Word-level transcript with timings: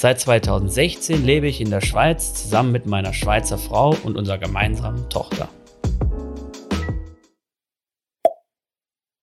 Seit 0.00 0.20
2016 0.20 1.24
lebe 1.24 1.48
ich 1.48 1.60
in 1.60 1.70
der 1.70 1.80
Schweiz 1.80 2.32
zusammen 2.32 2.70
mit 2.70 2.86
meiner 2.86 3.12
Schweizer 3.12 3.58
Frau 3.58 3.96
und 4.04 4.16
unserer 4.16 4.38
gemeinsamen 4.38 5.10
Tochter. 5.10 5.48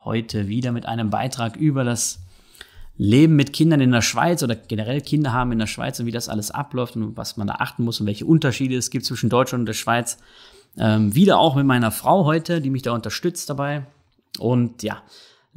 Heute 0.03 0.49
wieder 0.49 0.73
mit 0.73 0.85
einem 0.85 1.09
Beitrag 1.09 1.55
über 1.55 1.85
das 1.85 2.19
Leben 2.97 3.37
mit 3.37 3.53
Kindern 3.53 3.79
in 3.79 3.93
der 3.93 4.01
Schweiz 4.01 4.43
oder 4.43 4.57
generell 4.57 4.99
Kinder 4.99 5.31
haben 5.31 5.53
in 5.53 5.59
der 5.59 5.67
Schweiz 5.67 5.97
und 6.01 6.07
wie 6.07 6.11
das 6.11 6.27
alles 6.27 6.51
abläuft 6.51 6.97
und 6.97 7.15
was 7.15 7.37
man 7.37 7.47
da 7.47 7.55
achten 7.59 7.85
muss 7.85 8.01
und 8.01 8.07
welche 8.07 8.25
Unterschiede 8.25 8.75
es 8.75 8.89
gibt 8.89 9.05
zwischen 9.05 9.29
Deutschland 9.29 9.61
und 9.61 9.67
der 9.67 9.73
Schweiz. 9.73 10.17
Ähm, 10.77 11.15
wieder 11.15 11.39
auch 11.39 11.55
mit 11.55 11.65
meiner 11.65 11.91
Frau 11.91 12.25
heute, 12.25 12.59
die 12.59 12.69
mich 12.69 12.81
da 12.81 12.91
unterstützt 12.91 13.49
dabei. 13.49 13.85
Und 14.39 14.83
ja, 14.83 15.03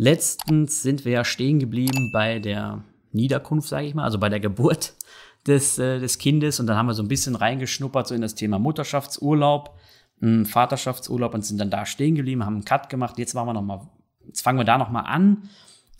Letztens 0.00 0.80
sind 0.80 1.04
wir 1.04 1.10
ja 1.10 1.24
stehen 1.24 1.58
geblieben 1.58 2.12
bei 2.12 2.38
der 2.38 2.84
Niederkunft, 3.12 3.68
sage 3.68 3.86
ich 3.86 3.94
mal, 3.94 4.04
also 4.04 4.18
bei 4.18 4.28
der 4.28 4.40
Geburt 4.40 4.94
des, 5.46 5.78
äh, 5.78 5.98
des 5.98 6.18
Kindes. 6.18 6.60
Und 6.60 6.66
dann 6.66 6.76
haben 6.76 6.86
wir 6.86 6.94
so 6.94 7.02
ein 7.02 7.08
bisschen 7.08 7.34
reingeschnuppert 7.34 8.06
so 8.06 8.14
in 8.14 8.20
das 8.20 8.34
Thema 8.34 8.58
Mutterschaftsurlaub, 8.58 9.74
hm, 10.20 10.46
Vaterschaftsurlaub 10.46 11.34
und 11.34 11.44
sind 11.44 11.58
dann 11.60 11.70
da 11.70 11.86
stehen 11.86 12.14
geblieben, 12.14 12.44
haben 12.44 12.54
einen 12.54 12.64
Cut 12.64 12.88
gemacht. 12.88 13.18
Jetzt, 13.18 13.34
machen 13.34 13.48
wir 13.48 13.54
noch 13.54 13.62
mal, 13.62 13.88
jetzt 14.26 14.42
fangen 14.42 14.58
wir 14.58 14.64
da 14.64 14.78
nochmal 14.78 15.04
an 15.06 15.48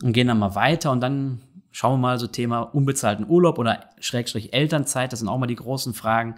und 0.03 0.13
gehen 0.13 0.29
dann 0.29 0.39
mal 0.39 0.55
weiter. 0.55 0.91
Und 0.91 1.01
dann 1.01 1.41
schauen 1.71 1.95
wir 1.95 1.99
mal 1.99 2.19
so 2.19 2.27
Thema 2.27 2.61
unbezahlten 2.61 3.29
Urlaub 3.29 3.59
oder 3.59 3.91
Schrägstrich 4.01 4.53
Elternzeit. 4.53 5.13
Das 5.13 5.21
sind 5.21 5.29
auch 5.29 5.39
mal 5.39 5.47
die 5.47 5.55
großen 5.55 5.95
Fragen. 5.95 6.35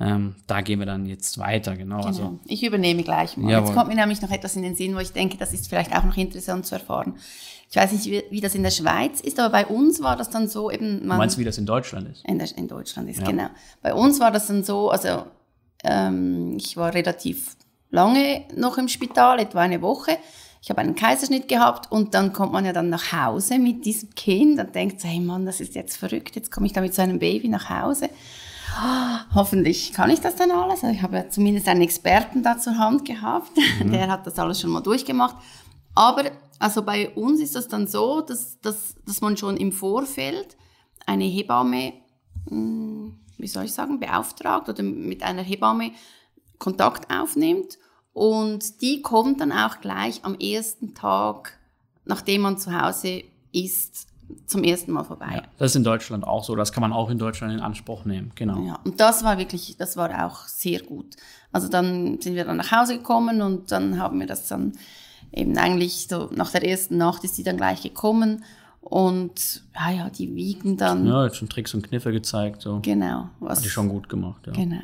Ähm, 0.00 0.36
da 0.46 0.60
gehen 0.60 0.78
wir 0.78 0.86
dann 0.86 1.06
jetzt 1.06 1.38
weiter, 1.38 1.76
genau. 1.76 1.96
genau. 1.96 2.06
Also, 2.06 2.38
ich 2.46 2.64
übernehme 2.64 3.02
gleich 3.02 3.36
mal. 3.36 3.50
Jawohl. 3.50 3.66
Jetzt 3.66 3.76
kommt 3.76 3.88
mir 3.88 3.96
nämlich 3.96 4.22
noch 4.22 4.30
etwas 4.30 4.54
in 4.54 4.62
den 4.62 4.76
Sinn, 4.76 4.94
wo 4.94 5.00
ich 5.00 5.12
denke, 5.12 5.36
das 5.36 5.52
ist 5.52 5.68
vielleicht 5.68 5.94
auch 5.96 6.04
noch 6.04 6.16
interessant 6.16 6.66
zu 6.66 6.76
erfahren. 6.76 7.16
Ich 7.68 7.76
weiß 7.76 7.92
nicht, 7.92 8.06
wie, 8.06 8.22
wie 8.30 8.40
das 8.40 8.54
in 8.54 8.62
der 8.62 8.70
Schweiz 8.70 9.20
ist, 9.20 9.40
aber 9.40 9.50
bei 9.50 9.66
uns 9.66 10.00
war 10.00 10.16
das 10.16 10.30
dann 10.30 10.48
so 10.48 10.70
eben. 10.70 11.00
Man, 11.00 11.16
du 11.16 11.16
meinst, 11.16 11.38
wie 11.38 11.44
das 11.44 11.58
in 11.58 11.66
Deutschland 11.66 12.08
ist? 12.08 12.24
In, 12.24 12.38
der, 12.38 12.48
in 12.56 12.68
Deutschland 12.68 13.10
ist, 13.10 13.20
ja. 13.20 13.26
genau. 13.26 13.48
Bei 13.82 13.92
uns 13.92 14.20
war 14.20 14.30
das 14.30 14.46
dann 14.46 14.62
so, 14.62 14.88
also 14.90 15.24
ähm, 15.82 16.56
ich 16.56 16.76
war 16.76 16.94
relativ 16.94 17.56
lange 17.90 18.44
noch 18.56 18.78
im 18.78 18.88
Spital, 18.88 19.40
etwa 19.40 19.60
eine 19.60 19.82
Woche. 19.82 20.16
Ich 20.62 20.70
habe 20.70 20.80
einen 20.80 20.94
Kaiserschnitt 20.94 21.48
gehabt 21.48 21.90
und 21.90 22.14
dann 22.14 22.32
kommt 22.32 22.52
man 22.52 22.64
ja 22.64 22.72
dann 22.72 22.88
nach 22.88 23.12
Hause 23.12 23.58
mit 23.58 23.84
diesem 23.84 24.10
Kind 24.14 24.60
und 24.60 24.74
denkt, 24.74 25.02
hey 25.04 25.20
Mann, 25.20 25.44
das 25.44 25.60
ist 25.60 25.74
jetzt 25.74 25.96
verrückt, 25.96 26.36
jetzt 26.36 26.50
komme 26.50 26.66
ich 26.66 26.72
da 26.72 26.80
mit 26.80 26.94
so 26.94 27.02
einem 27.02 27.18
Baby 27.18 27.48
nach 27.48 27.68
Hause 27.68 28.10
hoffentlich 29.34 29.92
kann 29.92 30.10
ich 30.10 30.20
das 30.20 30.36
dann 30.36 30.50
alles. 30.50 30.82
Also 30.82 30.94
ich 30.94 31.02
habe 31.02 31.16
ja 31.16 31.28
zumindest 31.28 31.68
einen 31.68 31.82
Experten 31.82 32.42
da 32.42 32.58
zur 32.58 32.76
Hand 32.78 33.04
gehabt, 33.04 33.50
mhm. 33.82 33.92
der 33.92 34.08
hat 34.08 34.26
das 34.26 34.38
alles 34.38 34.60
schon 34.60 34.70
mal 34.70 34.80
durchgemacht. 34.80 35.36
Aber 35.94 36.24
also 36.58 36.82
bei 36.82 37.10
uns 37.10 37.40
ist 37.40 37.54
das 37.54 37.68
dann 37.68 37.86
so, 37.86 38.20
dass, 38.20 38.60
dass, 38.60 38.94
dass 39.04 39.20
man 39.20 39.36
schon 39.36 39.56
im 39.56 39.72
Vorfeld 39.72 40.56
eine 41.06 41.24
Hebamme, 41.24 41.92
hm, 42.48 43.18
wie 43.36 43.46
soll 43.46 43.64
ich 43.64 43.72
sagen, 43.72 44.00
beauftragt 44.00 44.68
oder 44.68 44.82
mit 44.82 45.22
einer 45.22 45.42
Hebamme 45.42 45.92
Kontakt 46.58 47.12
aufnimmt. 47.12 47.78
Und 48.12 48.82
die 48.82 49.00
kommt 49.00 49.40
dann 49.40 49.52
auch 49.52 49.80
gleich 49.80 50.24
am 50.24 50.34
ersten 50.34 50.94
Tag, 50.94 51.56
nachdem 52.04 52.42
man 52.42 52.58
zu 52.58 52.78
Hause 52.78 53.22
ist, 53.52 54.07
zum 54.46 54.64
ersten 54.64 54.92
Mal 54.92 55.04
vorbei. 55.04 55.28
Ja, 55.34 55.42
das 55.58 55.72
ist 55.72 55.76
in 55.76 55.84
Deutschland 55.84 56.24
auch 56.24 56.44
so. 56.44 56.54
Das 56.54 56.72
kann 56.72 56.80
man 56.80 56.92
auch 56.92 57.10
in 57.10 57.18
Deutschland 57.18 57.52
in 57.52 57.60
Anspruch 57.60 58.04
nehmen. 58.04 58.32
Genau. 58.34 58.60
Ja, 58.62 58.78
und 58.84 59.00
das 59.00 59.24
war 59.24 59.38
wirklich, 59.38 59.76
das 59.78 59.96
war 59.96 60.26
auch 60.26 60.46
sehr 60.46 60.80
gut. 60.80 61.16
Also 61.52 61.68
dann 61.68 62.20
sind 62.20 62.34
wir 62.34 62.44
dann 62.44 62.58
nach 62.58 62.72
Hause 62.72 62.98
gekommen 62.98 63.42
und 63.42 63.72
dann 63.72 63.98
haben 63.98 64.20
wir 64.20 64.26
das 64.26 64.48
dann 64.48 64.72
eben 65.32 65.56
eigentlich 65.56 66.08
so 66.08 66.30
nach 66.34 66.50
der 66.50 66.66
ersten 66.66 66.96
Nacht 66.96 67.24
ist 67.24 67.36
sie 67.36 67.42
dann 67.42 67.56
gleich 67.56 67.82
gekommen 67.82 68.44
und 68.80 69.62
ja, 69.74 69.90
ja, 69.90 70.10
die 70.10 70.34
wiegen 70.34 70.76
dann. 70.76 71.06
Ja, 71.06 71.24
hat 71.24 71.36
schon 71.36 71.48
Tricks 71.48 71.74
und 71.74 71.82
Kniffe 71.86 72.12
gezeigt. 72.12 72.62
So. 72.62 72.80
Genau. 72.80 73.28
Was, 73.40 73.58
hat 73.58 73.64
die 73.64 73.70
schon 73.70 73.88
gut 73.88 74.08
gemacht, 74.08 74.46
ja. 74.46 74.52
Genau. 74.52 74.78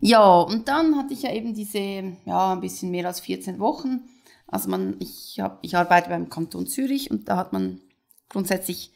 Ja, 0.00 0.40
und 0.40 0.68
dann 0.68 0.96
hatte 0.96 1.14
ich 1.14 1.22
ja 1.22 1.32
eben 1.32 1.54
diese, 1.54 1.78
ja, 1.78 2.52
ein 2.52 2.60
bisschen 2.60 2.90
mehr 2.90 3.06
als 3.06 3.20
14 3.20 3.58
Wochen. 3.58 4.02
Also 4.46 4.68
man, 4.70 4.96
ich, 5.00 5.38
hab, 5.40 5.58
ich 5.62 5.76
arbeite 5.76 6.10
beim 6.10 6.28
Kanton 6.28 6.66
Zürich 6.66 7.10
und 7.10 7.28
da 7.28 7.36
hat 7.36 7.52
man 7.52 7.80
grundsätzlich 8.28 8.92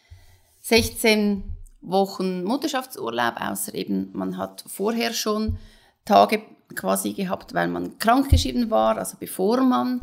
16 0.61 1.57
Wochen 1.81 2.45
Mutterschaftsurlaub, 2.45 3.41
außer 3.41 3.75
eben 3.75 4.11
man 4.13 4.37
hat 4.37 4.65
vorher 4.67 5.13
schon 5.13 5.59
Tage 6.05 6.43
quasi 6.75 7.13
gehabt, 7.13 7.55
weil 7.55 7.69
man 7.69 7.99
krankgeschrieben 7.99 8.71
war, 8.71 8.99
also 8.99 9.17
bevor 9.19 9.61
man 9.63 10.01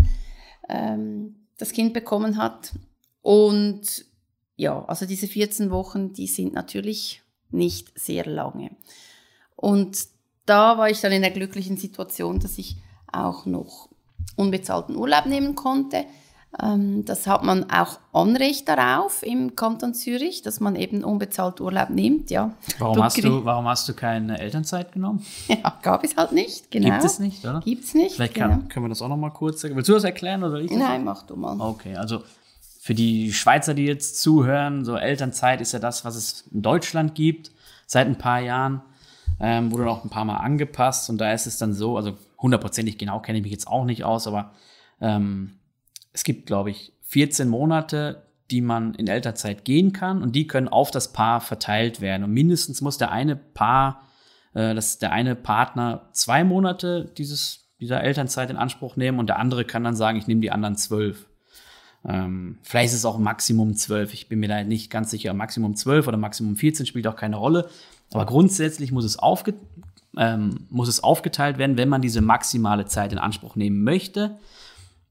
ähm, 0.70 1.48
das 1.58 1.72
Kind 1.72 1.94
bekommen 1.94 2.38
hat. 2.38 2.74
Und 3.22 4.06
ja, 4.56 4.84
also 4.86 5.06
diese 5.06 5.28
14 5.28 5.70
Wochen, 5.70 6.14
die 6.14 6.28
sind 6.28 6.54
natürlich 6.54 7.22
nicht 7.50 7.98
sehr 7.98 8.26
lange. 8.26 8.72
Und 9.56 10.08
da 10.46 10.78
war 10.78 10.90
ich 10.90 11.02
dann 11.02 11.12
in 11.12 11.22
der 11.22 11.32
glücklichen 11.32 11.78
Situation, 11.78 12.40
dass 12.40 12.58
ich 12.58 12.78
auch 13.12 13.46
noch 13.46 13.90
unbezahlten 14.36 14.96
Urlaub 14.96 15.26
nehmen 15.26 15.56
konnte. 15.56 16.06
Ähm, 16.62 17.06
das 17.06 17.28
hat 17.28 17.44
man 17.44 17.70
auch 17.70 18.00
Anrecht 18.14 18.68
darauf 18.68 19.22
im 19.22 19.56
Kanton 19.56 19.94
Zürich, 19.94 20.42
dass 20.42 20.60
man 20.60 20.76
eben 20.76 21.04
unbezahlt 21.04 21.62
Urlaub 21.62 21.90
nimmt, 21.90 22.32
ja. 22.32 22.52
Warum, 22.80 23.04
hast 23.04 23.24
du, 23.24 23.46
warum 23.46 23.68
hast 23.68 23.88
du 23.88 23.94
keine 23.94 24.40
Elternzeit 24.40 24.92
genommen? 24.92 25.24
Ja, 25.48 25.74
gab 25.82 26.04
es 26.04 26.16
halt 26.18 26.32
nicht, 26.32 26.72
genau. 26.72 26.90
Gibt 26.90 27.04
es 27.04 27.20
nicht, 27.20 27.46
oder? 27.46 27.62
Gibt 27.62 27.84
es 27.84 27.94
nicht, 27.94 28.16
Vielleicht 28.16 28.36
kann, 28.36 28.52
genau. 28.52 28.64
können 28.70 28.86
wir 28.86 28.90
das 28.90 29.02
auch 29.02 29.08
noch 29.08 29.18
mal 29.18 29.30
kurz 29.30 29.62
sagen. 29.62 29.76
Willst 29.76 29.90
du 29.90 29.94
das 29.94 30.04
erklären 30.04 30.44
oder 30.44 30.60
ich? 30.60 30.72
Nein, 30.72 31.04
mach 31.04 31.24
du 31.24 31.36
mal. 31.36 31.60
Okay, 31.60 31.96
also 31.96 32.24
für 32.80 32.96
die 32.96 33.34
Schweizer, 33.34 33.74
die 33.74 33.86
jetzt 33.86 34.22
zuhören, 34.22 34.84
so 34.84 34.96
Elternzeit 34.96 35.62
ist 35.62 35.74
ja 35.74 35.80
das, 35.80 36.06
was 36.06 36.16
es 36.16 36.48
in 36.52 36.62
Deutschland 36.62 37.16
gibt, 37.16 37.52
seit 37.86 38.08
ein 38.08 38.18
paar 38.18 38.40
Jahren. 38.40 38.82
Ähm, 39.40 39.72
wurde 39.72 39.88
auch 39.88 40.04
ein 40.04 40.10
paar 40.10 40.26
Mal 40.26 40.38
angepasst 40.38 41.12
und 41.12 41.20
da 41.20 41.32
ist 41.32 41.46
es 41.46 41.60
dann 41.60 41.74
so, 41.74 41.96
also 41.96 42.18
hundertprozentig 42.42 42.98
genau 42.98 43.20
kenne 43.20 43.38
ich 43.38 43.44
mich 43.44 43.52
jetzt 43.52 43.68
auch 43.68 43.86
nicht 43.86 44.04
aus, 44.04 44.26
aber 44.26 44.52
ähm, 45.00 45.57
es 46.18 46.24
gibt, 46.24 46.48
glaube 46.48 46.72
ich, 46.72 46.94
14 47.04 47.48
Monate, 47.48 48.24
die 48.50 48.62
man 48.62 48.96
in 48.96 49.06
Elternzeit 49.06 49.64
gehen 49.66 49.94
kann 49.94 50.24
und 50.24 50.36
die 50.36 50.48
können 50.48 50.68
auf 50.68 50.90
das 50.90 51.14
Paar 51.14 51.42
verteilt 51.42 52.02
werden. 52.02 52.24
Und 52.24 52.32
mindestens 52.32 52.82
muss 52.82 52.98
der 52.98 53.12
eine 53.12 53.36
Paar, 53.36 54.02
äh, 54.56 54.74
das 54.74 54.98
der 54.98 55.12
eine 55.12 55.36
Partner 55.36 56.10
zwei 56.14 56.44
Monate 56.44 57.12
dieses, 57.20 57.70
dieser 57.80 58.04
Elternzeit 58.04 58.50
in 58.50 58.58
Anspruch 58.58 58.96
nehmen 58.96 59.20
und 59.20 59.28
der 59.28 59.38
andere 59.38 59.64
kann 59.64 59.84
dann 59.84 59.96
sagen, 59.96 60.18
ich 60.18 60.26
nehme 60.26 60.42
die 60.42 60.50
anderen 60.50 60.76
zwölf. 60.76 61.28
Ähm, 62.04 62.58
vielleicht 62.64 62.94
ist 62.94 63.00
es 63.00 63.06
auch 63.06 63.20
Maximum 63.20 63.76
zwölf. 63.76 64.12
Ich 64.12 64.28
bin 64.28 64.40
mir 64.40 64.50
da 64.50 64.64
nicht 64.64 64.90
ganz 64.90 65.12
sicher. 65.12 65.36
Maximum 65.36 65.76
zwölf 65.76 66.08
oder 66.08 66.18
Maximum 66.18 66.56
14 66.56 66.88
spielt 66.88 67.06
auch 67.06 67.16
keine 67.16 67.36
Rolle. 67.36 67.70
Aber 68.12 68.26
grundsätzlich 68.26 68.92
muss 68.92 69.06
es, 69.06 69.20
aufge 69.20 69.54
ähm, 70.18 70.66
muss 70.72 70.88
es 70.88 71.04
aufgeteilt 71.04 71.60
werden, 71.60 71.78
wenn 71.78 71.90
man 71.90 72.02
diese 72.02 72.22
maximale 72.22 72.86
Zeit 72.86 73.12
in 73.12 73.20
Anspruch 73.20 73.56
nehmen 73.56 73.84
möchte. 73.84 74.40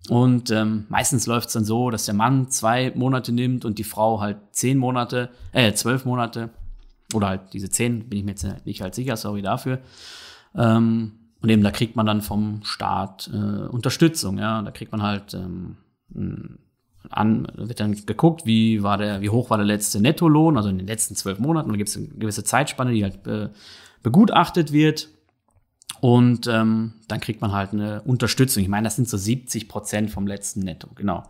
Und 0.09 0.51
ähm, 0.51 0.87
meistens 0.89 1.27
läuft 1.27 1.49
es 1.49 1.55
dann 1.55 1.65
so, 1.65 1.91
dass 1.91 2.05
der 2.05 2.15
Mann 2.15 2.49
zwei 2.51 2.93
Monate 2.95 3.33
nimmt 3.33 3.65
und 3.65 3.79
die 3.79 3.85
Frau 3.85 4.21
halt 4.21 4.39
zehn 4.53 4.79
Monate, 4.79 5.31
äh, 5.53 5.73
zwölf 5.73 6.05
Monate 6.05 6.51
oder 7.13 7.29
halt 7.29 7.53
diese 7.53 7.71
zehn, 7.71 8.09
bin 8.09 8.21
ich 8.21 8.25
mir 8.25 8.33
jetzt 8.33 8.47
nicht 8.67 8.83
halt 8.83 8.95
sicher, 8.95 9.17
sorry 9.17 9.43
dafür. 9.43 9.81
Ähm, 10.55 11.13
und 11.43 11.49
eben 11.49 11.63
da 11.63 11.71
kriegt 11.71 11.97
man 11.97 12.07
dann 12.07 12.23
vom 12.23 12.61
Staat 12.65 13.31
äh, 13.33 13.37
Unterstützung, 13.37 14.39
ja. 14.39 14.63
Da 14.63 14.71
kriegt 14.71 14.93
man 14.93 15.03
halt 15.03 15.35
ähm, 15.35 15.77
an, 17.11 17.47
wird 17.55 17.81
dann 17.81 17.95
geguckt, 18.07 18.47
wie 18.47 18.83
war 18.83 18.99
der, 18.99 19.21
wie 19.21 19.31
hoch 19.31 19.51
war 19.51 19.59
der 19.59 19.67
letzte 19.67 20.01
Nettolohn, 20.01 20.57
also 20.57 20.69
in 20.69 20.79
den 20.79 20.87
letzten 20.87 21.15
zwölf 21.15 21.39
Monaten, 21.39 21.71
da 21.71 21.77
gibt 21.77 21.89
es 21.89 21.97
eine 21.97 22.09
gewisse 22.09 22.45
Zeitspanne, 22.45 22.93
die 22.93 23.03
halt 23.03 23.27
äh, 23.27 23.49
begutachtet 24.03 24.73
wird. 24.73 25.09
Und 26.01 26.47
ähm, 26.47 26.95
dann 27.09 27.21
kriegt 27.21 27.41
man 27.41 27.53
halt 27.53 27.73
eine 27.73 28.03
Unterstützung. 28.03 28.63
Ich 28.63 28.69
meine, 28.69 28.85
das 28.85 28.97
sind 28.97 29.09
so 29.09 29.17
70 29.17 29.69
Prozent 29.69 30.11
vom 30.11 30.27
letzten 30.27 30.61
Netto, 30.61 30.89
genau. 30.95 31.25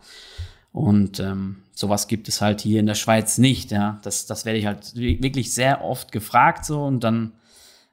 Und 0.72 1.20
ähm, 1.20 1.62
sowas 1.72 2.06
gibt 2.06 2.28
es 2.28 2.42
halt 2.42 2.60
hier 2.60 2.80
in 2.80 2.86
der 2.86 2.94
Schweiz 2.94 3.38
nicht. 3.38 3.70
Ja, 3.70 3.98
das, 4.02 4.26
das 4.26 4.44
werde 4.44 4.58
ich 4.58 4.66
halt 4.66 4.94
wirklich 4.94 5.54
sehr 5.54 5.82
oft 5.82 6.12
gefragt 6.12 6.66
so 6.66 6.84
und 6.84 7.02
dann, 7.02 7.32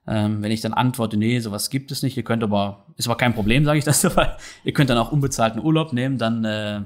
ähm, 0.05 0.41
wenn 0.41 0.51
ich 0.51 0.61
dann 0.61 0.73
antworte, 0.73 1.15
nee, 1.15 1.39
sowas 1.39 1.69
gibt 1.69 1.91
es 1.91 2.03
nicht. 2.03 2.17
Ihr 2.17 2.23
könnt 2.23 2.43
aber, 2.43 2.85
ist 2.97 3.07
aber 3.07 3.15
kein 3.15 3.33
Problem, 3.33 3.63
sage 3.65 3.79
ich 3.79 3.85
das 3.85 4.03
weil 4.17 4.35
ihr 4.65 4.73
könnt 4.73 4.89
dann 4.89 4.97
auch 4.97 5.11
unbezahlten 5.11 5.63
Urlaub 5.63 5.93
nehmen. 5.93 6.17
Dann 6.17 6.43
äh, 6.43 6.81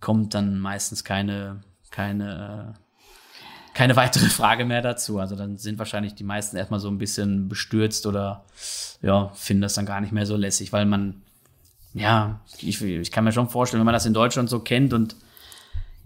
kommt 0.00 0.34
dann 0.34 0.60
meistens 0.60 1.02
keine, 1.02 1.60
keine 1.90 2.74
äh, 2.76 2.89
keine 3.74 3.96
weitere 3.96 4.26
Frage 4.26 4.64
mehr 4.64 4.82
dazu. 4.82 5.18
Also 5.18 5.36
dann 5.36 5.56
sind 5.56 5.78
wahrscheinlich 5.78 6.14
die 6.14 6.24
meisten 6.24 6.56
erstmal 6.56 6.80
so 6.80 6.88
ein 6.88 6.98
bisschen 6.98 7.48
bestürzt 7.48 8.06
oder 8.06 8.44
ja, 9.02 9.30
finden 9.34 9.62
das 9.62 9.74
dann 9.74 9.86
gar 9.86 10.00
nicht 10.00 10.12
mehr 10.12 10.26
so 10.26 10.36
lässig, 10.36 10.72
weil 10.72 10.86
man, 10.86 11.22
ja, 11.94 12.40
ich, 12.58 12.82
ich 12.82 13.10
kann 13.10 13.24
mir 13.24 13.32
schon 13.32 13.48
vorstellen, 13.48 13.80
wenn 13.80 13.86
man 13.86 13.94
das 13.94 14.06
in 14.06 14.14
Deutschland 14.14 14.48
so 14.48 14.60
kennt 14.60 14.92
und 14.92 15.16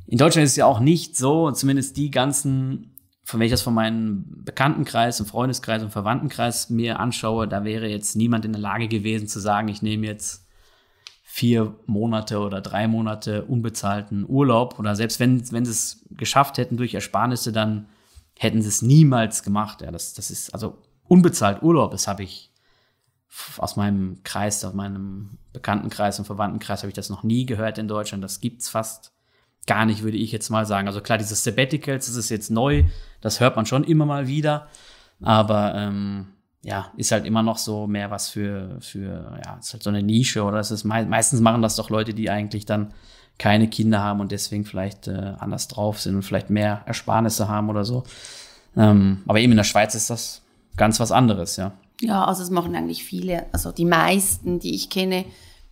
in 0.07 0.19
Deutschland 0.19 0.45
ist 0.45 0.53
es 0.53 0.57
ja 0.57 0.67
auch 0.67 0.81
nicht 0.81 1.17
so, 1.17 1.51
zumindest 1.51 1.97
die 1.97 2.11
ganzen, 2.11 2.91
von 3.25 3.41
das 3.41 3.63
von 3.63 3.75
meinem 3.75 4.45
Bekanntenkreis 4.45 5.19
und 5.21 5.27
Freundeskreis 5.27 5.83
und 5.83 5.91
Verwandtenkreis 5.91 6.69
mir 6.69 7.01
anschaue, 7.01 7.49
da 7.49 7.65
wäre 7.65 7.89
jetzt 7.89 8.15
niemand 8.15 8.45
in 8.45 8.53
der 8.53 8.61
Lage 8.61 8.89
gewesen 8.89 9.29
zu 9.29 9.41
sagen, 9.41 9.69
ich 9.69 9.81
nehme 9.81 10.07
jetzt 10.07 10.44
vier 11.35 11.75
Monate 11.87 12.39
oder 12.39 12.61
drei 12.61 12.87
Monate 12.87 13.45
unbezahlten 13.47 14.25
Urlaub 14.25 14.79
oder 14.79 14.95
selbst 14.95 15.19
wenn, 15.19 15.51
wenn 15.51 15.65
sie 15.65 15.73
es 15.73 16.07
geschafft 16.11 16.59
hätten 16.59 16.77
durch 16.77 16.95
Ersparnisse, 16.95 17.51
dann 17.51 17.89
hätten 18.39 18.63
sie 18.63 18.69
es 18.69 18.83
niemals 18.83 19.43
gemacht. 19.43 19.83
Ja, 19.83 19.91
das, 19.91 20.15
das 20.15 20.31
ist 20.31 20.55
also 20.55 20.79
unbezahlt 21.09 21.61
Urlaub, 21.65 21.91
das 21.91 22.07
habe 22.07 22.23
ich 22.23 22.53
aus 23.59 23.75
meinem 23.75 24.23
Kreis, 24.23 24.65
aus 24.65 24.75
meinem 24.75 25.39
Bekanntenkreis 25.53 26.21
und 26.21 26.25
Verwandtenkreis 26.25 26.83
habe 26.83 26.91
ich 26.91 26.95
das 26.95 27.11
noch 27.11 27.25
nie 27.25 27.47
gehört 27.47 27.79
in 27.79 27.89
Deutschland. 27.89 28.23
Das 28.23 28.39
gibt's 28.39 28.69
fast 28.69 29.13
gar 29.67 29.87
nicht, 29.87 30.05
würde 30.05 30.19
ich 30.19 30.31
jetzt 30.31 30.51
mal 30.51 30.67
sagen. 30.67 30.87
Also 30.87 31.01
klar, 31.01 31.19
dieses 31.19 31.43
Sabbaticals, 31.43 32.07
das 32.07 32.15
ist 32.15 32.29
jetzt 32.29 32.53
neu, 32.53 32.85
das 33.21 33.41
hört 33.41 33.57
man 33.57 33.67
schon 33.67 33.83
immer 33.83 34.07
mal 34.07 34.29
wieder, 34.29 34.69
aber 35.21 35.75
ähm, 35.75 36.29
ja, 36.65 36.91
ist 36.97 37.13
halt 37.13 37.27
immer 37.27 37.43
noch 37.43 37.59
so 37.59 37.87
mehr 37.87 38.11
was 38.11 38.31
für, 38.31 38.79
für, 38.81 39.39
ja, 39.45 39.59
ist 39.61 39.73
halt 39.75 39.83
so 39.83 39.91
eine 39.91 40.03
Nische 40.03 40.43
oder 40.43 40.59
es 40.59 40.71
ist 40.71 40.85
me 40.85 41.05
meistens 41.05 41.41
machen 41.41 41.63
das 41.63 41.77
doch 41.77 41.91
Leute, 41.91 42.15
die 42.15 42.31
eigentlich 42.31 42.65
dann 42.65 42.93
keine 43.39 43.69
Kinder 43.69 44.01
haben 44.01 44.21
und 44.21 44.33
deswegen 44.33 44.65
vielleicht 44.65 45.07
äh, 45.07 45.35
anders 45.39 45.69
drauf 45.69 46.01
sind 46.01 46.17
und 46.17 46.23
vielleicht 46.23 46.51
mehr 46.51 46.83
Ersparnisse 46.87 47.49
haben 47.49 47.69
oder 47.69 47.85
so. 47.85 48.05
Ähm, 48.77 49.23
aber 49.27 49.41
eben 49.41 49.53
in 49.53 49.57
der 49.59 49.65
Schweiz 49.65 49.95
ist 49.95 50.09
das 50.09 50.43
ganz 50.77 51.01
was 51.01 51.13
anderes, 51.13 51.57
ja. 51.57 51.73
Ja, 52.01 52.25
also 52.25 52.43
es 52.43 52.51
machen 52.51 52.75
eigentlich 52.75 53.05
viele, 53.05 53.47
also 53.53 53.71
die 53.71 53.85
meisten, 53.85 54.59
die 54.59 54.75
ich 54.75 54.89
kenne, 54.89 55.25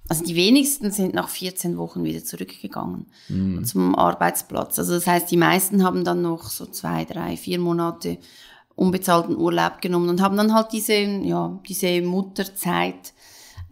also 0.09 0.25
die 0.25 0.37
wenigsten 0.37 0.91
sind 0.91 1.15
nach 1.15 1.29
14 1.29 1.79
Wochen 1.79 2.05
wieder 2.05 2.23
zurückgegangen 2.23 3.07
mhm. 3.29 3.65
zum 3.65 3.95
Arbeitsplatz. 3.95 4.79
Also 4.79 4.95
das 4.95 5.07
heißt, 5.07 5.31
die 5.31 5.37
meisten 5.37 5.85
haben 5.85 6.05
dann 6.05 6.23
noch 6.23 6.51
so 6.51 6.67
zwei, 6.67 7.05
drei, 7.05 7.37
vier 7.37 7.59
Monate 7.59 8.19
unbezahlten 8.75 9.37
Urlaub 9.37 9.81
genommen 9.81 10.09
und 10.09 10.21
haben 10.21 10.37
dann 10.37 10.55
halt 10.55 10.73
diese, 10.73 10.95
ja, 10.95 11.61
diese 11.69 12.03
Mutterzeit 12.03 13.13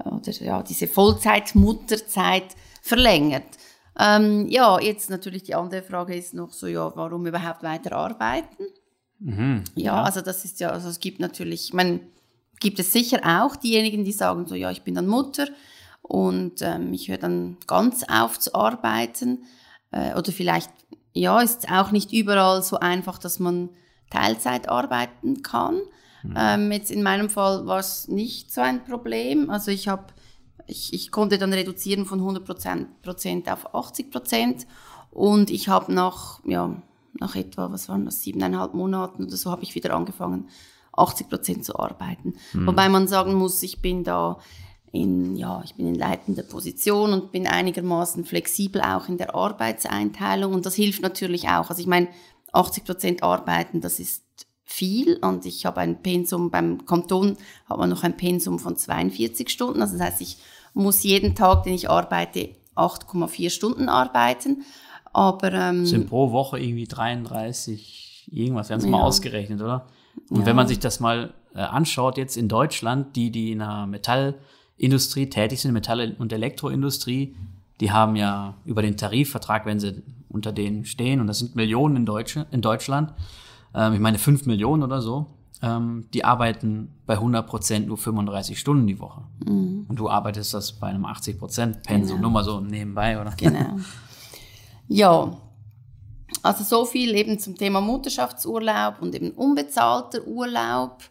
oder 0.05 0.33
ja, 0.33 0.63
diese 0.63 0.89
Vollzeit-Mutterzeit 0.89 2.57
verlängert. 2.83 3.45
Ähm, 3.99 4.47
ja, 4.49 4.81
jetzt 4.81 5.11
natürlich 5.11 5.43
die 5.43 5.55
andere 5.55 5.83
Frage 5.83 6.15
ist 6.15 6.35
noch 6.35 6.53
so, 6.53 6.67
ja, 6.67 6.93
warum 6.95 7.27
überhaupt 7.27 7.63
weiter 7.63 7.97
arbeiten? 7.97 8.65
Mhm, 9.19 9.65
ja, 9.75 9.97
ja, 9.97 10.03
also 10.03 10.23
das 10.23 10.45
ist 10.45 10.61
ja, 10.61 10.71
also 10.71 10.89
es 10.89 11.01
gibt 11.01 11.21
natürlich, 11.21 11.75
man 11.75 12.01
gibt 12.61 12.79
es 12.79 12.93
sicher 12.93 13.21
auch 13.25 13.57
diejenigen, 13.57 14.05
die 14.05 14.13
sagen 14.13 14.47
so, 14.47 14.55
ja, 14.55 14.71
ich 14.71 14.83
bin 14.83 14.95
dann 14.95 15.07
Mutter 15.07 15.49
und 16.03 16.63
ähm, 16.63 16.93
ich 16.93 17.09
höre 17.09 17.19
dann 17.19 17.59
ganz 17.67 18.05
auf 18.09 18.39
zu 18.39 18.55
arbeiten 18.55 19.45
äh, 19.91 20.15
oder 20.15 20.33
vielleicht, 20.33 20.71
ja, 21.13 21.41
ist 21.41 21.65
es 21.65 21.71
auch 21.71 21.91
nicht 21.91 22.13
überall 22.13 22.63
so 22.63 22.79
einfach, 22.79 23.19
dass 23.19 23.39
man 23.39 23.71
Teilzeit 24.11 24.69
arbeiten 24.69 25.43
kann. 25.43 25.81
Mhm. 26.23 26.35
Ähm, 26.37 26.73
jetzt 26.73 26.91
in 26.91 27.03
meinem 27.03 27.31
Fall 27.31 27.67
war 27.67 27.79
es 27.79 28.09
nicht 28.09 28.53
so 28.53 28.61
ein 28.61 28.85
Problem. 28.85 29.51
Also 29.51 29.71
ich 29.71 29.89
habe 29.89 30.07
ich, 30.67 30.93
ich 30.93 31.11
konnte 31.11 31.39
dann 31.39 31.53
reduzieren 31.53 32.07
von 32.07 32.21
100 32.21 32.45
Prozent 33.03 33.51
auf 33.51 33.75
80 33.75 34.11
Prozent 34.11 34.67
und 35.11 35.51
ich 35.51 35.69
habe 35.69 35.93
nach, 35.93 36.41
ja, 36.45 36.81
nach 37.19 37.35
etwa, 37.35 37.73
was 37.73 37.89
waren 37.89 38.05
das, 38.05 38.23
siebeneinhalb 38.23 38.75
Monaten 38.75 39.25
oder 39.25 39.37
so, 39.37 39.51
habe 39.51 39.63
ich 39.63 39.75
wieder 39.75 39.95
angefangen, 39.95 40.49
80 40.93 41.29
Prozent 41.29 41.65
zu 41.65 41.79
arbeiten. 41.79 42.35
Mhm. 42.53 42.67
Wobei 42.67 42.89
man 42.89 43.09
sagen 43.09 43.35
muss, 43.35 43.63
ich 43.63 43.83
bin 43.83 44.05
da 44.05 44.39
in, 44.93 45.37
ja, 45.37 45.63
ich 45.65 45.75
bin 45.75 45.87
in 45.87 45.95
leitender 45.95 46.43
Position 46.43 47.13
und 47.13 47.33
bin 47.33 47.47
einigermaßen 47.47 48.25
flexibel 48.25 48.83
auch 48.83 49.09
in 49.09 49.19
der 49.19 49.35
Arbeitseinteilung 49.35 50.53
und 50.53 50.67
das 50.67 50.75
hilft 50.75 51.03
natürlich 51.03 51.49
auch. 51.49 51.71
Also 51.71 51.81
ich 51.81 51.87
meine, 51.87 52.09
80 52.53 52.85
Prozent 52.85 53.23
arbeiten, 53.23 53.81
das 53.81 53.99
ist 53.99 54.25
viel 54.65 55.17
und 55.17 55.47
ich 55.47 55.67
habe 55.67 55.81
ein 55.81 56.03
Pensum, 56.03 56.51
beim 56.51 56.87
Kanton 56.87 57.37
hat 57.69 57.79
man 57.79 57.91
noch 57.91 58.05
ein 58.05 58.17
Pensum 58.17 58.59
von 58.59 58.77
42 58.77 59.49
Stunden, 59.49 59.83
also 59.83 59.99
das 59.99 60.07
heißt, 60.07 60.21
ich 60.21 60.39
muss 60.75 61.03
jeden 61.03 61.35
Tag, 61.35 61.65
den 61.65 61.75
ich 61.75 61.91
arbeite, 61.91 62.51
8,4 62.77 63.51
Stunden 63.51 63.89
arbeiten, 63.89 64.63
aber... 65.13 65.53
Ähm, 65.53 65.87
sind 65.87 66.09
pro 66.09 66.31
Woche 66.31 66.61
irgendwie 66.61 66.87
33, 66.87 68.29
irgendwas, 68.31 68.69
wir 68.69 68.75
haben 68.75 68.81
es 68.81 68.85
ja. 68.85 68.91
mal 68.91 69.03
ausgerechnet, 69.03 69.61
oder? 69.61 69.87
Und 70.29 70.41
ja. 70.41 70.47
wenn 70.47 70.57
man 70.57 70.69
sich 70.69 70.79
das 70.79 71.01
mal 71.01 71.35
äh, 71.55 71.59
anschaut, 71.59 72.17
jetzt 72.17 72.37
in 72.37 72.49
Deutschland, 72.49 73.17
die, 73.17 73.31
die 73.31 73.53
in 73.53 73.59
der 73.59 73.87
Metallindustrie 73.87 75.29
tätig 75.29 75.61
sind, 75.61 75.73
Metall- 75.73 76.15
und 76.19 76.33
Elektroindustrie, 76.33 77.35
die 77.81 77.91
haben 77.91 78.15
ja 78.15 78.55
über 78.65 78.83
den 78.83 78.97
Tarifvertrag, 78.97 79.67
wenn 79.67 79.81
sie 79.81 80.03
unter 80.31 80.53
denen 80.53 80.85
stehen, 80.85 81.21
und 81.21 81.27
das 81.27 81.39
sind 81.39 81.57
Millionen 81.57 81.97
in, 81.97 82.07
Deutsche, 82.07 82.47
in 82.51 82.63
Deutschland, 82.63 83.13
ähm, 83.75 83.95
ich 83.95 84.01
meine 84.01 84.19
fünf 84.19 84.47
Millionen 84.47 84.83
oder 84.83 85.01
so, 85.03 85.27
ähm, 85.63 86.07
die 86.15 86.25
arbeiten 86.25 86.95
bei 87.07 87.15
100 87.15 87.47
Prozent 87.47 87.87
nur 87.87 87.99
35 87.99 88.59
Stunden 88.59 88.87
die 88.87 88.99
Woche. 88.99 89.23
Mhm. 89.45 89.87
Und 89.89 89.97
du 89.97 90.09
arbeitest 90.09 90.55
das 90.55 90.73
bei 90.73 90.89
einem 90.89 91.05
80 91.05 91.39
Prozent 91.39 91.83
Pensum, 91.83 92.17
genau. 92.17 92.23
nur 92.23 92.31
mal 92.31 92.45
so 92.45 92.61
nebenbei, 92.61 93.21
oder? 93.21 93.33
Genau. 93.37 93.79
Ja, 94.93 95.37
also 96.43 96.65
so 96.65 96.85
viel 96.85 97.15
eben 97.15 97.39
zum 97.39 97.57
Thema 97.57 97.81
Mutterschaftsurlaub 97.81 99.01
und 99.01 99.15
eben 99.15 99.31
unbezahlter 99.31 100.27
Urlaub. 100.27 101.03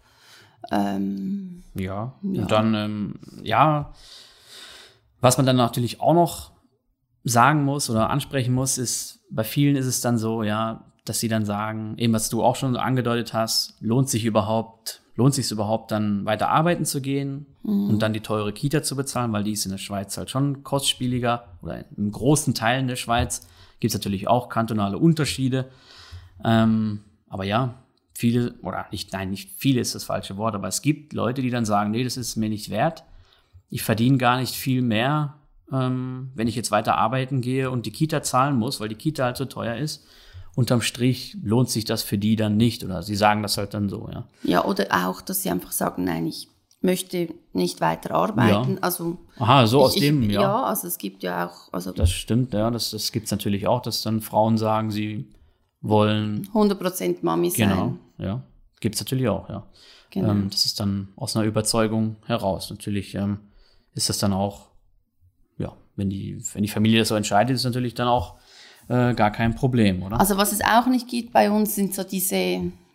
Ähm, 0.71 1.63
ja. 1.75 2.13
ja, 2.21 2.41
und 2.41 2.51
dann, 2.51 2.73
ähm, 2.73 3.15
ja, 3.41 3.93
was 5.21 5.37
man 5.37 5.45
dann 5.45 5.55
natürlich 5.55 6.01
auch 6.01 6.13
noch 6.13 6.51
sagen 7.23 7.63
muss 7.63 7.89
oder 7.89 8.09
ansprechen 8.09 8.53
muss, 8.53 8.77
ist, 8.77 9.19
bei 9.29 9.43
vielen 9.43 9.75
ist 9.75 9.85
es 9.85 10.01
dann 10.01 10.17
so, 10.17 10.43
ja, 10.43 10.85
dass 11.05 11.19
sie 11.19 11.27
dann 11.27 11.45
sagen, 11.45 11.95
eben 11.97 12.13
was 12.13 12.29
du 12.29 12.43
auch 12.43 12.55
schon 12.55 12.75
angedeutet 12.75 13.33
hast, 13.33 13.75
lohnt 13.81 14.09
sich 14.09 14.25
überhaupt, 14.25 15.01
lohnt 15.15 15.33
sich 15.33 15.51
überhaupt 15.51 15.91
dann 15.91 16.25
weiter 16.25 16.49
arbeiten 16.49 16.85
zu 16.85 17.01
gehen 17.01 17.45
mhm. 17.63 17.89
und 17.89 18.01
dann 18.01 18.13
die 18.13 18.21
teure 18.21 18.53
Kita 18.53 18.83
zu 18.83 18.95
bezahlen, 18.95 19.33
weil 19.33 19.43
die 19.43 19.53
ist 19.53 19.65
in 19.65 19.71
der 19.71 19.79
Schweiz 19.79 20.17
halt 20.17 20.29
schon 20.29 20.63
kostspieliger 20.63 21.45
oder 21.61 21.83
in 21.97 22.11
großen 22.11 22.53
Teilen 22.53 22.87
der 22.87 22.95
Schweiz 22.95 23.47
gibt 23.79 23.93
es 23.93 23.99
natürlich 23.99 24.27
auch 24.27 24.49
kantonale 24.49 24.97
Unterschiede. 24.97 25.69
Ähm, 26.43 27.01
aber 27.27 27.43
ja, 27.43 27.75
viele, 28.13 28.53
oder 28.61 28.85
nicht, 28.91 29.13
nein, 29.13 29.29
nicht 29.29 29.51
viele 29.57 29.81
ist 29.81 29.95
das 29.95 30.03
falsche 30.03 30.37
Wort, 30.37 30.55
aber 30.55 30.67
es 30.67 30.81
gibt 30.81 31.13
Leute, 31.13 31.41
die 31.41 31.49
dann 31.49 31.65
sagen, 31.65 31.91
nee, 31.91 32.03
das 32.03 32.17
ist 32.17 32.35
mir 32.35 32.49
nicht 32.49 32.69
wert. 32.69 33.03
Ich 33.69 33.81
verdiene 33.81 34.17
gar 34.17 34.39
nicht 34.39 34.55
viel 34.55 34.81
mehr 34.81 35.38
ähm, 35.71 36.31
wenn 36.35 36.47
ich 36.47 36.55
jetzt 36.55 36.71
weiter 36.71 36.97
arbeiten 36.97 37.41
gehe 37.41 37.69
und 37.71 37.85
die 37.85 37.91
Kita 37.91 38.23
zahlen 38.23 38.57
muss, 38.57 38.79
weil 38.79 38.89
die 38.89 38.95
Kita 38.95 39.25
halt 39.25 39.37
so 39.37 39.45
teuer 39.45 39.75
ist, 39.75 40.05
unterm 40.55 40.81
Strich 40.81 41.37
lohnt 41.41 41.69
sich 41.69 41.85
das 41.85 42.03
für 42.03 42.17
die 42.17 42.35
dann 42.35 42.57
nicht. 42.57 42.83
Oder 42.83 43.03
sie 43.03 43.15
sagen 43.15 43.43
das 43.43 43.57
halt 43.57 43.73
dann 43.73 43.89
so, 43.89 44.09
ja. 44.11 44.27
Ja, 44.43 44.65
oder 44.65 44.87
auch, 44.91 45.21
dass 45.21 45.43
sie 45.43 45.49
einfach 45.49 45.71
sagen, 45.71 46.03
nein, 46.03 46.27
ich 46.27 46.49
möchte 46.81 47.29
nicht 47.53 47.81
weiter 47.81 48.15
arbeiten. 48.15 48.75
Ja. 48.75 48.81
Also, 48.81 49.19
Aha, 49.37 49.67
so 49.67 49.79
ich, 49.79 49.85
aus 49.85 49.95
dem, 49.95 50.23
ich, 50.23 50.31
ja. 50.31 50.41
Ja, 50.41 50.63
also 50.63 50.87
es 50.87 50.97
gibt 50.97 51.23
ja 51.23 51.47
auch. 51.47 51.73
Also 51.73 51.91
das 51.91 52.11
stimmt, 52.11 52.53
ja, 52.53 52.71
das, 52.71 52.91
das 52.91 53.11
gibt 53.11 53.25
es 53.25 53.31
natürlich 53.31 53.67
auch, 53.67 53.81
dass 53.81 54.01
dann 54.01 54.21
Frauen 54.21 54.57
sagen, 54.57 54.91
sie 54.91 55.27
wollen. 55.81 56.47
100% 56.53 57.17
Mami 57.21 57.51
sein. 57.51 57.69
Genau, 57.69 57.93
ja. 58.17 58.43
Gibt 58.79 58.95
es 58.95 59.01
natürlich 59.01 59.27
auch, 59.27 59.49
ja. 59.49 59.65
Genau. 60.11 60.31
Ähm, 60.31 60.49
das 60.49 60.65
ist 60.65 60.79
dann 60.79 61.09
aus 61.15 61.35
einer 61.35 61.45
Überzeugung 61.45 62.15
heraus. 62.25 62.69
Natürlich 62.69 63.13
ähm, 63.15 63.39
ist 63.93 64.09
das 64.09 64.17
dann 64.17 64.33
auch 64.33 64.68
wenn 65.99 66.09
die, 66.09 66.41
wenn 66.53 66.63
die 66.63 66.69
Familie 66.69 66.99
das 66.99 67.09
so 67.09 67.15
entscheidet, 67.15 67.55
ist 67.55 67.63
natürlich 67.63 67.93
dann 67.93 68.07
auch 68.07 68.35
äh, 68.87 69.13
gar 69.13 69.31
kein 69.31 69.53
Problem, 69.53 70.01
oder? 70.01 70.19
Also 70.19 70.37
was 70.37 70.51
es 70.51 70.61
auch 70.61 70.87
nicht 70.87 71.07
gibt 71.07 71.31
bei 71.31 71.51
uns, 71.51 71.75
sind 71.75 71.93
so 71.93 72.03
diese, 72.03 72.35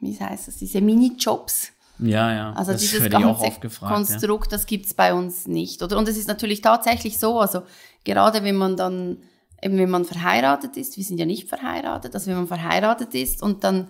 wie 0.00 0.18
heißt 0.18 0.48
das, 0.48 0.56
diese 0.56 0.80
Minijobs. 0.80 1.70
Ja, 2.00 2.32
ja. 2.32 2.52
Also 2.54 2.72
das 2.72 2.80
dieses 2.80 3.08
ganze 3.08 3.52
Konstrukt, 3.78 4.46
ja. 4.46 4.50
das 4.50 4.66
gibt 4.66 4.86
es 4.86 4.94
bei 4.94 5.14
uns 5.14 5.46
nicht. 5.46 5.80
Oder? 5.82 5.96
Und 5.96 6.08
es 6.08 6.16
ist 6.16 6.26
natürlich 6.26 6.60
tatsächlich 6.60 7.18
so, 7.18 7.38
also 7.38 7.62
gerade 8.04 8.42
wenn 8.42 8.56
man 8.56 8.76
dann, 8.76 9.18
eben 9.62 9.78
wenn 9.78 9.90
man 9.90 10.04
verheiratet 10.04 10.76
ist, 10.76 10.96
wir 10.96 11.04
sind 11.04 11.18
ja 11.18 11.26
nicht 11.26 11.48
verheiratet, 11.48 12.12
also 12.14 12.26
wenn 12.26 12.36
man 12.36 12.48
verheiratet 12.48 13.14
ist 13.14 13.42
und 13.42 13.62
dann 13.62 13.86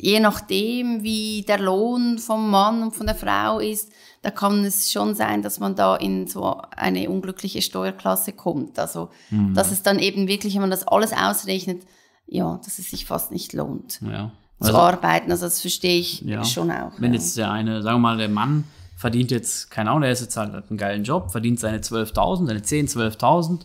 je 0.00 0.20
nachdem, 0.20 1.02
wie 1.02 1.42
der 1.42 1.58
Lohn 1.58 2.18
vom 2.18 2.50
Mann 2.50 2.82
und 2.82 2.94
von 2.94 3.06
der 3.06 3.14
Frau 3.14 3.58
ist, 3.58 3.90
da 4.22 4.30
kann 4.30 4.64
es 4.64 4.90
schon 4.92 5.14
sein, 5.14 5.42
dass 5.42 5.58
man 5.60 5.74
da 5.74 5.96
in 5.96 6.26
so 6.26 6.60
eine 6.76 7.08
unglückliche 7.08 7.62
Steuerklasse 7.62 8.32
kommt. 8.32 8.78
Also, 8.78 9.10
mhm. 9.30 9.54
dass 9.54 9.70
es 9.70 9.82
dann 9.82 9.98
eben 9.98 10.28
wirklich, 10.28 10.54
wenn 10.54 10.62
man 10.62 10.70
das 10.70 10.86
alles 10.86 11.12
ausrechnet, 11.12 11.82
ja, 12.26 12.60
dass 12.64 12.78
es 12.78 12.90
sich 12.90 13.06
fast 13.06 13.30
nicht 13.30 13.52
lohnt, 13.52 14.00
ja. 14.02 14.32
also, 14.58 14.72
zu 14.72 14.78
arbeiten. 14.78 15.30
Also, 15.30 15.46
das 15.46 15.60
verstehe 15.60 16.00
ich 16.00 16.20
ja. 16.22 16.44
schon 16.44 16.70
auch. 16.70 16.92
Wenn 16.98 17.12
ja. 17.12 17.20
jetzt 17.20 17.36
der 17.36 17.50
eine, 17.50 17.82
sagen 17.82 17.96
wir 17.96 18.00
mal, 18.00 18.16
der 18.16 18.28
Mann 18.28 18.64
verdient 18.96 19.30
jetzt, 19.30 19.70
keine 19.70 19.90
Ahnung, 19.90 20.02
der 20.02 20.10
ist 20.10 20.22
jetzt 20.22 20.36
halt 20.36 20.52
hat 20.52 20.70
einen 20.70 20.78
geilen 20.78 21.04
Job, 21.04 21.30
verdient 21.30 21.60
seine 21.60 21.78
12.000, 21.78 22.46
seine 22.46 22.62
10, 22.62 22.88
12.000 22.88 23.60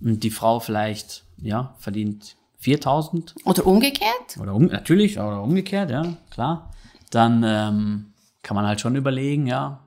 und 0.00 0.22
die 0.22 0.30
Frau 0.30 0.60
vielleicht, 0.60 1.24
ja, 1.36 1.74
verdient 1.78 2.36
4000. 2.60 3.34
Oder 3.44 3.66
umgekehrt? 3.66 4.36
Oder 4.40 4.54
um, 4.54 4.66
natürlich, 4.66 5.18
oder 5.18 5.42
umgekehrt, 5.42 5.90
ja, 5.90 6.16
klar. 6.30 6.70
Dann 7.10 7.42
ähm, 7.44 8.12
kann 8.42 8.54
man 8.54 8.66
halt 8.66 8.80
schon 8.80 8.96
überlegen, 8.96 9.46
ja, 9.46 9.80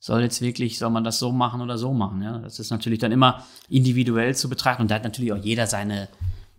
soll 0.00 0.22
jetzt 0.22 0.40
wirklich, 0.40 0.78
soll 0.78 0.90
man 0.90 1.04
das 1.04 1.18
so 1.18 1.32
machen 1.32 1.60
oder 1.60 1.76
so 1.76 1.92
machen, 1.92 2.22
ja. 2.22 2.38
Das 2.38 2.58
ist 2.58 2.70
natürlich 2.70 3.00
dann 3.00 3.12
immer 3.12 3.44
individuell 3.68 4.34
zu 4.34 4.48
betrachten 4.48 4.82
und 4.82 4.90
da 4.90 4.94
hat 4.94 5.04
natürlich 5.04 5.32
auch 5.32 5.42
jeder 5.42 5.66
seine, 5.66 6.08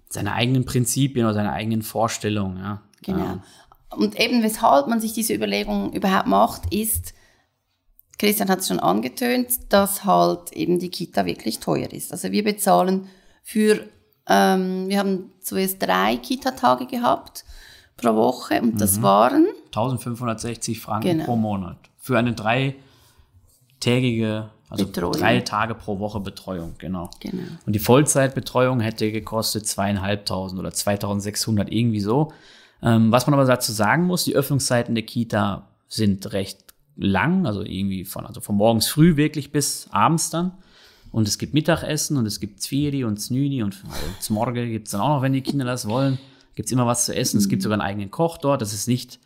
seine 0.10 0.34
eigenen 0.34 0.66
Prinzipien 0.66 1.26
oder 1.26 1.34
seine 1.34 1.54
eigenen 1.54 1.82
Vorstellungen, 1.82 2.58
ja. 2.58 2.82
Genau. 3.02 3.20
Ähm, 3.20 3.42
Und 3.92 4.20
eben 4.20 4.44
weshalb 4.44 4.88
man 4.88 5.00
sich 5.00 5.14
diese 5.14 5.34
Überlegung 5.34 5.94
überhaupt 5.94 6.28
macht, 6.28 6.74
ist, 6.74 7.14
Christian 8.20 8.50
hat 8.50 8.60
es 8.60 8.68
schon 8.68 8.80
angetönt, 8.80 9.48
dass 9.70 10.04
halt 10.04 10.52
eben 10.52 10.80
die 10.80 10.90
Kita 10.90 11.26
wirklich 11.26 11.60
teuer 11.60 11.92
ist. 11.94 12.12
Also 12.12 12.32
wir 12.32 12.44
bezahlen 12.44 13.08
für, 13.44 13.88
ähm, 14.30 14.88
wir 14.90 15.00
haben 15.00 15.32
zuerst 15.42 15.82
drei 15.82 16.18
Kita-Tage 16.18 16.86
gehabt 16.86 17.46
pro 17.96 18.14
Woche 18.16 18.62
und 18.62 18.76
Mhm. 18.76 18.78
das 18.78 19.02
waren 19.02 19.46
1560 19.72 20.80
Franken 20.80 21.08
Genau. 21.10 21.26
pro 21.26 21.36
Monat. 21.36 21.78
Für 22.00 22.18
eine 22.18 22.34
dreitägige, 23.80 24.50
also 24.70 24.86
Betreuung. 24.86 25.14
drei 25.14 25.40
Tage 25.42 25.76
pro 25.76 26.00
Woche 26.00 26.20
Betreuung, 26.20 26.76
genau. 26.78 27.10
Genau. 27.20 27.44
Und 27.66 27.74
die 27.74 27.80
Vollzeitbetreuung 27.80 28.80
hätte 28.80 29.12
gekostet 29.12 29.68
zweieinhalbtausend 29.68 30.60
oder 30.60 30.72
2600, 30.72 31.72
irgendwie 31.72 32.00
so. 32.02 32.32
Ähm, 32.82 33.12
was 33.12 33.26
man 33.26 33.34
aber 33.34 33.46
dazu 33.46 33.72
sagen 33.72 34.04
muss, 34.06 34.24
die 34.26 34.36
Öffnungszeiten 34.36 34.94
der 34.94 35.06
Kita 35.06 35.68
sind 35.88 36.32
recht 36.34 36.60
lang, 36.96 37.46
also 37.46 37.64
irgendwie 37.64 38.06
von, 38.06 38.26
also 38.26 38.42
von 38.42 38.56
morgens 38.56 38.88
früh 38.88 39.16
wirklich 39.16 39.52
bis 39.52 39.88
abends 39.92 40.30
dann. 40.30 40.52
Und 41.12 41.28
es 41.28 41.38
gibt 41.38 41.54
Mittagessen 41.54 42.18
und 42.18 42.26
es 42.26 42.40
gibt 42.40 42.62
Zwieri 42.62 43.04
und 43.04 43.18
Znüni 43.18 43.64
und 43.64 43.82
also 43.90 44.06
Zmorge 44.20 44.68
gibt 44.68 44.88
es 44.88 44.92
dann 44.92 45.02
auch 45.02 45.10
noch, 45.10 45.22
wenn 45.22 45.34
die 45.34 45.42
Kinder 45.42 45.66
das 45.66 45.88
wollen. 45.88 46.18
Gibt 46.56 46.68
es 46.68 46.74
immer 46.74 46.86
was 46.86 47.06
zu 47.06 47.16
essen. 47.16 47.38
Es 47.38 47.50
gibt 47.50 47.62
sogar 47.62 47.76
einen 47.76 47.88
eigenen 47.88 48.12
Koch 48.12 48.38
dort. 48.38 48.62
Das 48.62 48.74
ist 48.74 48.88
nicht 48.88 49.20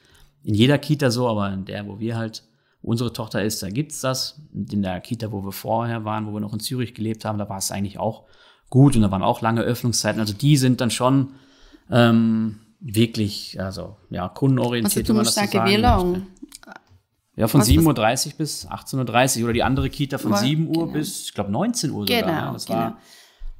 in 0.43 0.53
jeder 0.53 0.77
Kita 0.77 1.11
so, 1.11 1.27
aber 1.27 1.51
in 1.51 1.65
der, 1.65 1.87
wo 1.87 1.99
wir 1.99 2.17
halt, 2.17 2.43
wo 2.81 2.91
unsere 2.91 3.13
Tochter 3.13 3.43
ist, 3.43 3.63
da 3.63 3.69
gibt's 3.69 4.01
das. 4.01 4.41
Und 4.53 4.73
in 4.73 4.81
der 4.81 4.99
Kita, 5.01 5.31
wo 5.31 5.43
wir 5.43 5.51
vorher 5.51 6.03
waren, 6.03 6.27
wo 6.27 6.33
wir 6.33 6.39
noch 6.39 6.53
in 6.53 6.59
Zürich 6.59 6.93
gelebt 6.93 7.25
haben, 7.25 7.37
da 7.37 7.47
war 7.47 7.57
es 7.57 7.71
eigentlich 7.71 7.99
auch 7.99 8.25
gut 8.69 8.95
und 8.95 9.01
da 9.01 9.11
waren 9.11 9.23
auch 9.23 9.41
lange 9.41 9.61
Öffnungszeiten. 9.61 10.19
Also 10.19 10.33
die 10.33 10.57
sind 10.57 10.81
dann 10.81 10.91
schon 10.91 11.33
ähm, 11.89 12.59
wirklich, 12.79 13.59
also 13.61 13.97
ja, 14.09 14.27
kundenorientiert. 14.27 15.05
Also 15.05 15.13
du 15.13 15.19
musst 15.19 15.37
das 15.37 15.51
so 15.51 15.57
sagen, 15.57 15.81
lang? 15.81 16.27
Ja, 17.41 17.47
von 17.47 17.61
Was- 17.61 17.67
7.30 17.69 18.27
Uhr 18.27 18.33
bis 18.37 18.67
18.30 18.67 19.37
Uhr 19.39 19.45
oder 19.45 19.53
die 19.53 19.63
andere 19.63 19.89
Kita 19.89 20.19
von 20.19 20.31
War- 20.31 20.37
7 20.37 20.67
Uhr 20.67 20.73
genau. 20.85 20.93
bis, 20.93 21.23
ich 21.25 21.33
glaube, 21.33 21.51
19 21.51 21.89
Uhr 21.89 22.05
sogar. 22.07 22.21
Genau, 22.21 22.31
Ja, 22.33 22.53
das 22.53 22.65
genau. 22.67 22.77
war 22.79 22.97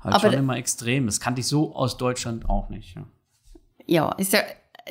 halt 0.02 0.16
Aber- 0.16 0.20
schon 0.30 0.34
immer 0.40 0.56
extrem. 0.58 1.08
Das 1.08 1.20
kannte 1.20 1.42
ich 1.42 1.48
so 1.48 1.76
aus 1.76 1.98
Deutschland 1.98 2.48
auch 2.48 2.70
nicht. 2.70 2.96
Ja. 2.96 3.04
Ja, 3.88 4.12
ist 4.14 4.34
ja 4.34 4.40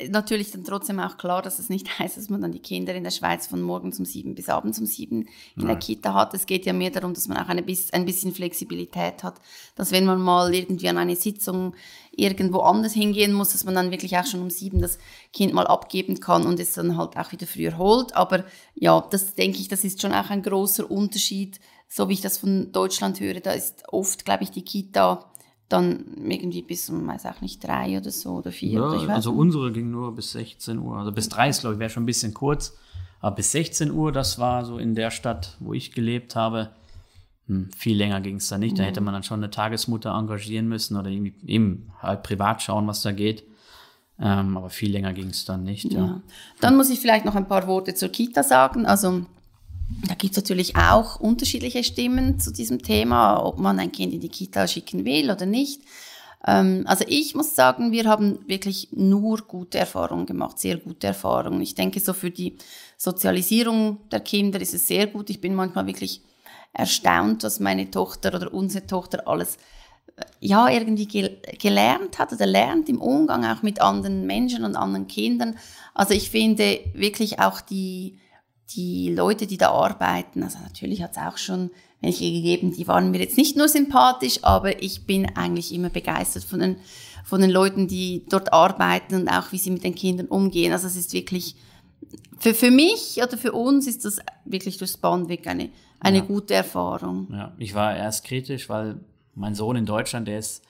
natürlich 0.09 0.51
dann 0.51 0.63
trotzdem 0.63 0.99
auch 0.99 1.15
klar, 1.17 1.41
dass 1.41 1.57
es 1.59 1.69
nicht 1.69 1.87
heißt, 1.99 2.17
dass 2.17 2.29
man 2.29 2.41
dann 2.41 2.51
die 2.51 2.59
Kinder 2.59 2.93
in 2.93 3.03
der 3.05 3.11
Schweiz 3.11 3.47
von 3.47 3.61
morgens 3.61 3.97
um 3.99 4.03
sieben 4.05 4.35
bis 4.35 4.49
abends 4.49 4.77
um 4.79 4.85
sieben 4.85 5.27
in 5.55 5.67
der 5.67 5.77
Kita 5.77 6.13
hat. 6.13 6.33
Es 6.33 6.45
geht 6.45 6.65
ja 6.65 6.73
mehr 6.73 6.91
darum, 6.91 7.13
dass 7.13 7.27
man 7.29 7.37
auch 7.37 7.47
eine 7.47 7.63
bis, 7.63 7.91
ein 7.93 8.05
bisschen 8.05 8.33
Flexibilität 8.33 9.23
hat, 9.23 9.35
dass 9.75 9.91
wenn 9.93 10.03
man 10.05 10.19
mal 10.21 10.53
irgendwie 10.53 10.89
an 10.89 10.97
eine 10.97 11.15
Sitzung 11.15 11.75
irgendwo 12.11 12.59
anders 12.59 12.93
hingehen 12.93 13.33
muss, 13.33 13.53
dass 13.53 13.63
man 13.63 13.75
dann 13.75 13.91
wirklich 13.91 14.17
auch 14.17 14.25
schon 14.25 14.41
um 14.41 14.49
sieben 14.49 14.81
das 14.81 14.97
Kind 15.31 15.53
mal 15.53 15.67
abgeben 15.67 16.19
kann 16.19 16.45
und 16.45 16.59
es 16.59 16.73
dann 16.73 16.97
halt 16.97 17.17
auch 17.17 17.31
wieder 17.31 17.47
früher 17.47 17.77
holt. 17.77 18.15
Aber 18.15 18.43
ja, 18.75 19.01
das 19.09 19.35
denke 19.35 19.59
ich, 19.59 19.69
das 19.69 19.83
ist 19.83 20.01
schon 20.01 20.13
auch 20.13 20.29
ein 20.29 20.43
großer 20.43 20.89
Unterschied, 20.89 21.59
so 21.87 22.09
wie 22.09 22.13
ich 22.13 22.21
das 22.21 22.37
von 22.37 22.71
Deutschland 22.71 23.19
höre. 23.19 23.39
Da 23.39 23.51
ist 23.51 23.83
oft, 23.91 24.25
glaube 24.25 24.43
ich, 24.43 24.51
die 24.51 24.63
Kita 24.63 25.31
dann 25.69 26.05
irgendwie 26.29 26.61
bis 26.61 26.89
um, 26.89 27.07
weiß 27.07 27.25
auch 27.27 27.39
nicht, 27.39 27.63
drei 27.63 27.97
oder 27.97 28.11
so 28.11 28.31
oder 28.35 28.51
vier. 28.51 28.83
oder 28.83 28.95
Ja, 28.97 29.07
weiß 29.07 29.15
also 29.15 29.31
unsere 29.31 29.71
ging 29.71 29.89
nur 29.89 30.13
bis 30.13 30.33
16 30.33 30.79
Uhr. 30.79 30.97
Also 30.97 31.11
bis 31.11 31.29
3 31.29 31.49
ist, 31.49 31.61
glaube 31.61 31.75
ich, 31.75 31.79
wäre 31.79 31.89
schon 31.89 32.03
ein 32.03 32.07
bisschen 32.07 32.33
kurz. 32.33 32.77
Aber 33.21 33.35
bis 33.35 33.51
16 33.51 33.91
Uhr, 33.91 34.11
das 34.11 34.39
war 34.39 34.65
so 34.65 34.77
in 34.77 34.95
der 34.95 35.11
Stadt, 35.11 35.55
wo 35.59 35.73
ich 35.73 35.91
gelebt 35.93 36.35
habe. 36.35 36.71
Hm, 37.51 37.69
viel 37.75 37.97
länger 37.97 38.21
ging 38.21 38.37
es 38.37 38.47
da 38.47 38.57
nicht. 38.57 38.79
Da 38.79 38.83
hätte 38.83 39.01
man 39.01 39.13
dann 39.13 39.23
schon 39.23 39.41
eine 39.41 39.51
Tagesmutter 39.51 40.11
engagieren 40.11 40.69
müssen 40.69 40.95
oder 40.95 41.09
irgendwie 41.09 41.35
eben 41.45 41.91
halt 42.01 42.23
privat 42.23 42.61
schauen, 42.61 42.87
was 42.87 43.01
da 43.01 43.11
geht. 43.11 43.43
Ähm, 44.21 44.55
aber 44.55 44.69
viel 44.69 44.91
länger 44.91 45.11
ging 45.11 45.27
es 45.27 45.43
dann 45.43 45.65
nicht. 45.65 45.91
Ja. 45.91 45.99
Ja. 45.99 46.21
Dann 46.61 46.77
muss 46.77 46.89
ich 46.89 47.01
vielleicht 47.01 47.25
noch 47.25 47.35
ein 47.35 47.49
paar 47.49 47.67
Worte 47.67 47.93
zur 47.93 48.07
Kita 48.07 48.43
sagen. 48.43 48.85
Also 48.85 49.25
da 50.07 50.13
gibt 50.13 50.31
es 50.31 50.37
natürlich 50.37 50.77
auch 50.77 51.19
unterschiedliche 51.19 51.83
Stimmen 51.83 52.39
zu 52.39 52.53
diesem 52.53 52.81
Thema, 52.81 53.43
ob 53.43 53.59
man 53.59 53.79
ein 53.79 53.91
Kind 53.91 54.13
in 54.13 54.21
die 54.21 54.29
Kita 54.29 54.65
schicken 54.65 55.03
will 55.03 55.29
oder 55.29 55.45
nicht. 55.45 55.81
Ähm, 56.47 56.83
also 56.85 57.03
ich 57.05 57.35
muss 57.35 57.53
sagen, 57.53 57.91
wir 57.91 58.05
haben 58.05 58.39
wirklich 58.47 58.87
nur 58.93 59.39
gute 59.39 59.77
Erfahrungen 59.77 60.25
gemacht, 60.25 60.57
sehr 60.57 60.77
gute 60.77 61.07
Erfahrungen. 61.07 61.59
Ich 61.59 61.75
denke, 61.75 61.99
so 61.99 62.13
für 62.13 62.31
die 62.31 62.55
Sozialisierung 62.95 63.97
der 64.09 64.21
Kinder 64.21 64.61
ist 64.61 64.73
es 64.73 64.87
sehr 64.87 65.07
gut. 65.07 65.29
Ich 65.29 65.41
bin 65.41 65.53
manchmal 65.53 65.85
wirklich 65.85 66.21
erstaunt, 66.73 67.43
was 67.43 67.59
meine 67.59 67.91
Tochter 67.91 68.33
oder 68.33 68.53
unsere 68.53 68.87
Tochter 68.87 69.27
alles 69.27 69.57
ja, 70.39 70.69
irgendwie 70.69 71.05
gel 71.05 71.41
gelernt 71.59 72.19
hat 72.19 72.33
oder 72.33 72.45
lernt 72.45 72.89
im 72.89 73.01
Umgang 73.01 73.45
auch 73.45 73.61
mit 73.61 73.81
anderen 73.81 74.25
Menschen 74.25 74.63
und 74.63 74.75
anderen 74.75 75.07
Kindern. 75.07 75.57
Also 75.93 76.13
ich 76.13 76.29
finde 76.29 76.79
wirklich 76.93 77.39
auch 77.39 77.61
die, 77.61 78.19
die 78.75 79.13
Leute, 79.13 79.47
die 79.47 79.57
da 79.57 79.71
arbeiten, 79.71 80.43
also 80.43 80.59
natürlich 80.59 81.01
hat 81.01 81.11
es 81.11 81.17
auch 81.17 81.37
schon 81.37 81.71
welche 82.01 82.31
gegeben, 82.31 82.73
die 82.73 82.87
waren 82.87 83.11
mir 83.11 83.19
jetzt 83.19 83.37
nicht 83.37 83.55
nur 83.55 83.67
sympathisch, 83.67 84.39
aber 84.43 84.81
ich 84.81 85.05
bin 85.05 85.35
eigentlich 85.35 85.71
immer 85.71 85.89
begeistert 85.89 86.43
von 86.43 86.59
den, 86.59 86.77
von 87.23 87.41
den 87.41 87.51
Leuten, 87.51 87.87
die 87.87 88.25
dort 88.27 88.51
arbeiten 88.51 89.15
und 89.15 89.27
auch 89.27 89.51
wie 89.51 89.59
sie 89.59 89.69
mit 89.69 89.83
den 89.83 89.93
Kindern 89.93 90.25
umgehen. 90.25 90.73
Also 90.73 90.87
es 90.87 90.95
ist 90.95 91.13
wirklich, 91.13 91.55
für, 92.39 92.55
für 92.55 92.71
mich 92.71 93.17
oder 93.17 93.37
für 93.37 93.51
uns 93.51 93.85
ist 93.85 94.03
das 94.03 94.17
wirklich 94.45 94.77
durchs 94.77 94.97
Band 94.97 95.29
weg 95.29 95.45
eine, 95.45 95.69
eine 96.01 96.17
Ja. 96.17 96.23
gute 96.23 96.53
Erfahrung. 96.53 97.27
Ja, 97.31 97.53
ich 97.57 97.73
war 97.73 97.95
erst 97.95 98.25
kritisch, 98.25 98.67
weil 98.69 98.99
mein 99.35 99.55
Sohn 99.55 99.75
in 99.77 99.85
Deutschland, 99.85 100.27
der 100.27 100.39
ist 100.39 100.63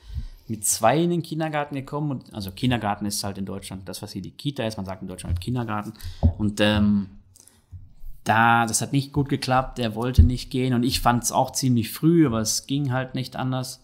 mit 0.48 0.66
zwei 0.66 1.02
in 1.02 1.10
den 1.10 1.24
Kindergarten 1.24 1.76
gekommen. 1.76 2.12
Und, 2.12 2.34
also 2.34 2.52
Kindergarten 2.52 3.06
ist 3.06 3.24
halt 3.24 3.38
in 3.38 3.46
Deutschland 3.46 3.88
das, 3.88 4.02
was 4.02 4.12
hier 4.12 4.22
die 4.22 4.32
Kita 4.32 4.64
ist. 4.64 4.78
Man 4.78 4.86
sagt 4.86 5.02
in 5.02 5.08
Deutschland 5.08 5.36
halt 5.36 5.42
Kindergarten. 5.44 5.94
Und 6.38 6.60
ähm, 6.60 7.08
da, 8.24 8.66
das 8.66 8.82
hat 8.82 8.92
nicht 8.92 9.14
gut 9.14 9.30
geklappt. 9.30 9.80
Er 9.80 9.96
wollte 9.96 10.24
nicht 10.24 10.52
gehen. 10.52 10.74
Und 10.74 10.84
ich 10.84 11.00
fand 11.00 11.24
es 11.24 11.32
auch 11.32 11.52
ziemlich 11.52 11.92
früh, 11.92 12.26
aber 12.28 12.40
es 12.40 12.68
ging 12.68 12.92
halt 12.92 13.16
nicht 13.16 13.36
anders. 13.36 13.84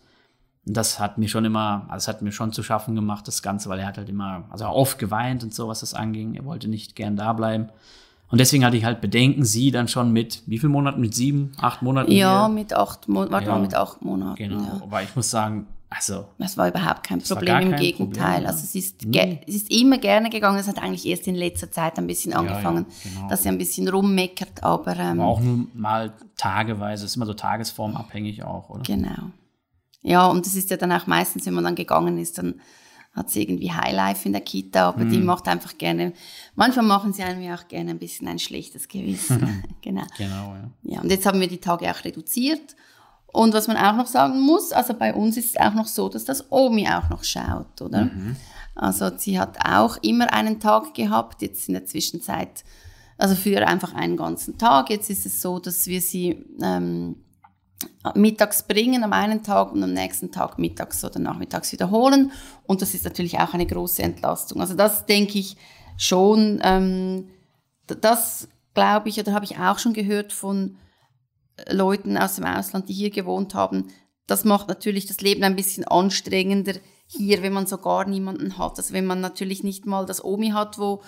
Und 0.66 0.76
das 0.76 1.00
hat 1.00 1.18
mir 1.18 1.30
schon 1.30 1.46
immer, 1.46 1.86
also 1.88 2.04
es 2.04 2.08
hat 2.10 2.22
mir 2.22 2.34
schon 2.34 2.52
zu 2.52 2.62
schaffen 2.62 2.94
gemacht, 2.94 3.28
das 3.28 3.42
Ganze, 3.42 3.70
weil 3.70 3.80
er 3.80 3.88
hat 3.88 3.98
halt 3.98 4.10
immer, 4.10 4.44
also 4.50 4.66
oft 4.66 5.00
geweint 5.00 5.44
und 5.44 5.54
so, 5.54 5.70
was 5.70 5.80
das 5.80 5.94
anging. 5.94 6.36
Er 6.36 6.44
wollte 6.46 6.68
nicht 6.68 6.96
gern 6.98 7.16
da 7.16 7.32
bleiben. 7.32 7.70
Und 8.30 8.40
deswegen 8.40 8.66
hatte 8.66 8.76
ich 8.78 8.84
halt 8.84 9.00
Bedenken, 9.02 9.46
sie 9.46 9.72
dann 9.72 9.88
schon 9.88 10.12
mit, 10.12 10.44
wie 10.48 10.60
viel 10.60 10.70
Monaten? 10.70 11.00
Mit 11.00 11.16
sieben, 11.16 11.54
acht 11.62 11.82
Monaten? 11.82 12.12
Ja, 12.12 12.48
hier- 12.48 12.54
mit 12.56 12.74
acht, 12.74 13.08
Mo 13.08 13.26
warte 13.30 13.48
Ja. 13.48 13.54
mal, 13.54 13.62
mit 13.62 13.74
acht 13.76 14.02
Monaten. 14.02 14.36
Genau, 14.36 14.62
Ja. 14.64 14.80
aber 14.84 15.02
ich 15.04 15.16
muss 15.16 15.30
sagen, 15.30 15.68
also 15.90 16.26
Das 16.38 16.58
war 16.58 16.68
überhaupt 16.68 17.04
kein 17.06 17.22
Problem, 17.22 17.46
gar 17.46 17.62
im 17.62 17.72
kein 17.72 17.80
Gegenteil. 17.80 18.06
Problem, 18.26 18.44
ja. 18.44 18.50
Also 18.50 18.64
es 18.66 18.76
ist, 18.76 19.00
ge- 19.10 19.40
es 19.48 19.56
ist 19.56 19.72
immer 19.72 19.98
gerne 19.98 20.30
gegangen. 20.30 20.58
Es 20.60 20.68
hat 20.68 20.78
eigentlich 20.84 21.06
erst 21.06 21.26
in 21.28 21.36
letzter 21.36 21.72
Zeit 21.72 21.98
ein 21.98 22.06
bisschen 22.08 22.34
ja, 22.34 22.40
angefangen, 22.40 22.86
genau. 23.04 23.30
dass 23.30 23.44
sie 23.44 23.50
ein 23.50 23.58
bisschen 23.58 23.88
rummeckert, 23.88 24.62
aber 24.62 24.98
ähm, 24.98 25.22
aber 25.22 25.30
auch 25.30 25.40
nur 25.40 25.66
mal 25.74 26.12
tageweise, 26.36 27.06
ist 27.06 27.16
immer 27.16 27.26
so 27.26 27.34
tagesformabhängig 27.34 28.44
auch, 28.44 28.70
oder? 28.70 28.84
genau. 28.84 29.32
Ja, 30.02 30.28
und 30.28 30.46
das 30.46 30.56
ist 30.56 30.70
ja 30.70 30.76
dann 30.78 30.92
auch 30.92 31.08
meistens, 31.08 31.46
wenn 31.46 31.54
man 31.54 31.64
dann 31.64 31.76
gegangen 31.76 32.18
ist, 32.18 32.38
dann 32.38 32.56
hat 33.18 33.30
sie 33.32 33.42
irgendwie 33.42 33.72
Highlife 33.72 34.26
in 34.28 34.32
der 34.34 34.42
Kita, 34.42 34.90
aber 34.90 35.04
Mhm. 35.06 35.10
die 35.10 35.20
macht 35.20 35.48
einfach 35.48 35.78
gerne, 35.78 36.14
manchmal 36.56 36.86
machen 36.86 37.12
sie 37.14 37.24
einem 37.24 37.42
ja 37.42 37.56
auch 37.56 37.68
gerne 37.68 37.90
ein 37.92 38.00
bisschen 38.00 38.28
ein 38.28 38.40
schlechtes 38.40 38.88
Gewissen. 38.88 39.64
genau. 39.82 40.04
Genau, 40.18 40.56
ja. 40.56 40.70
Ja, 40.84 41.02
und 41.02 41.10
jetzt 41.12 41.26
haben 41.26 41.40
wir 41.42 41.48
die 41.48 41.58
Tage 41.60 41.92
auch 41.92 42.04
reduziert. 42.06 42.76
Und 43.34 43.54
was 43.54 43.68
man 43.68 43.78
auch 43.78 43.96
noch 43.96 44.08
sagen 44.08 44.40
muss, 44.40 44.72
also 44.72 44.94
bei 44.94 45.14
uns 45.14 45.36
ist 45.38 45.56
es 45.56 45.58
auch 45.58 45.74
noch 45.74 45.88
so, 45.88 46.08
dass 46.10 46.24
das 46.26 46.50
Omi 46.52 46.88
auch 46.88 47.10
noch 47.10 47.24
schaut, 47.24 47.82
oder? 47.82 48.10
Also 48.76 49.10
sie 49.18 49.40
hat 49.40 49.58
auch 49.66 49.98
immer 50.04 50.32
einen 50.34 50.60
Tag 50.60 50.94
gehabt, 50.94 51.42
jetzt 51.42 51.68
in 51.68 51.74
der 51.74 51.86
Zwischenzeit, 51.86 52.64
also 53.18 53.36
früher 53.36 53.68
einfach 53.68 53.94
einen 53.96 54.16
ganzen 54.16 54.58
Tag. 54.58 54.90
Jetzt 54.92 55.10
ist 55.10 55.26
es 55.26 55.42
so, 55.42 55.60
dass 55.60 55.88
wir 55.88 56.02
sie 56.02 56.46
ähm, 56.62 57.16
mittags 58.16 58.64
bringen 58.64 59.04
am 59.04 59.14
einen 59.14 59.44
Tag 59.44 59.72
und 59.72 59.84
am 59.84 59.94
nächsten 59.94 60.32
Tag 60.32 60.58
mittags 60.58 61.04
oder 61.04 61.20
nachmittags 61.20 61.72
wiederholen. 61.72 62.32
Und 62.66 62.82
das 62.82 62.94
ist 62.94 63.06
natürlich 63.06 63.40
auch 63.40 63.54
eine 63.54 63.68
große 63.68 64.02
Entlastung. 64.02 64.62
Also 64.62 64.74
das 64.74 65.06
denke 65.06 65.38
ich 65.38 65.58
schon, 65.98 66.60
ähm, 66.64 67.30
das 67.86 68.48
glaube 68.74 69.10
ich, 69.10 69.20
oder 69.20 69.34
habe 69.34 69.46
ich 69.46 69.58
auch 69.58 69.80
schon 69.80 69.94
gehört 69.94 70.34
von 70.34 70.78
Leuten 71.70 72.18
aus 72.18 72.36
dem 72.36 72.46
Ausland, 72.46 72.90
die 72.90 72.94
hier 72.94 73.10
gewohnt 73.10 73.56
haben. 73.56 73.88
Das 74.28 74.44
macht 74.44 74.68
natürlich 74.68 75.06
das 75.06 75.22
Leben 75.22 75.44
ein 75.44 75.56
bisschen 75.56 75.86
anstrengender 75.86 76.74
hier, 77.08 77.42
wenn 77.42 77.54
man 77.54 77.66
so 77.66 77.78
gar 77.78 78.06
niemanden 78.06 78.58
hat. 78.58 78.78
Also 78.78 78.94
wenn 78.94 79.06
man 79.06 79.22
natürlich 79.22 79.64
nicht 79.64 79.86
mal 79.86 80.06
das 80.06 80.24
Omi 80.24 80.50
hat, 80.50 80.78
wo 80.78 81.02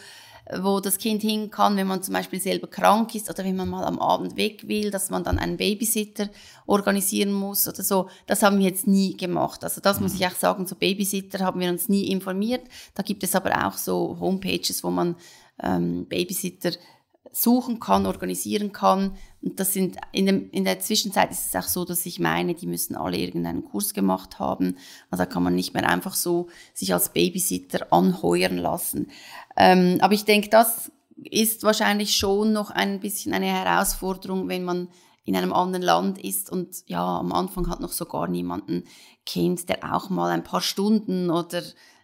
wo 0.57 0.79
das 0.79 0.97
Kind 0.97 1.21
hin 1.21 1.51
kann, 1.51 1.77
wenn 1.77 1.87
man 1.87 2.01
zum 2.01 2.13
Beispiel 2.13 2.39
selber 2.39 2.67
krank 2.67 3.13
ist 3.13 3.29
oder 3.29 3.43
wenn 3.43 3.55
man 3.55 3.69
mal 3.69 3.83
am 3.83 3.99
Abend 3.99 4.35
weg 4.35 4.67
will, 4.67 4.89
dass 4.89 5.09
man 5.09 5.23
dann 5.23 5.37
einen 5.37 5.57
Babysitter 5.57 6.29
organisieren 6.65 7.31
muss 7.31 7.67
oder 7.67 7.83
so. 7.83 8.09
Das 8.25 8.41
haben 8.41 8.57
wir 8.57 8.67
jetzt 8.67 8.87
nie 8.87 9.15
gemacht. 9.15 9.63
Also 9.63 9.79
das 9.79 9.99
muss 9.99 10.15
ich 10.15 10.25
auch 10.25 10.35
sagen, 10.35 10.65
so 10.65 10.75
Babysitter 10.75 11.39
haben 11.39 11.59
wir 11.59 11.69
uns 11.69 11.87
nie 11.87 12.11
informiert. 12.11 12.61
Da 12.95 13.03
gibt 13.03 13.23
es 13.23 13.35
aber 13.35 13.67
auch 13.67 13.73
so 13.73 14.17
Homepages, 14.19 14.83
wo 14.83 14.89
man 14.89 15.15
ähm, 15.61 16.05
Babysitter 16.05 16.71
suchen 17.31 17.79
kann, 17.79 18.05
organisieren 18.05 18.71
kann. 18.71 19.17
Und 19.41 19.59
das 19.59 19.73
sind 19.73 19.97
in, 20.11 20.25
dem, 20.25 20.49
in 20.51 20.65
der 20.65 20.79
Zwischenzeit 20.79 21.31
ist 21.31 21.47
es 21.47 21.55
auch 21.55 21.67
so, 21.67 21.85
dass 21.85 22.05
ich 22.05 22.19
meine, 22.19 22.55
die 22.55 22.67
müssen 22.67 22.95
alle 22.95 23.17
irgendeinen 23.17 23.63
Kurs 23.63 23.93
gemacht 23.93 24.39
haben. 24.39 24.77
Also 25.09 25.23
da 25.23 25.29
kann 25.29 25.43
man 25.43 25.55
nicht 25.55 25.73
mehr 25.73 25.87
einfach 25.87 26.15
so 26.15 26.47
sich 26.73 26.93
als 26.93 27.09
Babysitter 27.09 27.91
anheuern 27.91 28.57
lassen. 28.57 29.11
Ähm, 29.55 29.97
aber 30.01 30.13
ich 30.13 30.25
denke, 30.25 30.49
das 30.49 30.91
ist 31.23 31.63
wahrscheinlich 31.63 32.15
schon 32.15 32.53
noch 32.53 32.71
ein 32.71 32.99
bisschen 32.99 33.33
eine 33.33 33.47
Herausforderung, 33.47 34.47
wenn 34.47 34.63
man 34.63 34.89
in 35.25 35.35
einem 35.35 35.53
anderen 35.53 35.83
Land 35.83 36.17
ist 36.17 36.51
und 36.51 36.77
ja, 36.87 37.19
am 37.19 37.31
Anfang 37.31 37.69
hat 37.69 37.81
noch 37.81 37.91
so 37.91 38.05
gar 38.05 38.27
niemanden 38.27 38.85
kennt, 39.25 39.69
der 39.69 39.93
auch 39.93 40.09
mal 40.09 40.31
ein 40.31 40.43
paar 40.43 40.61
Stunden 40.61 41.29
oder 41.29 41.61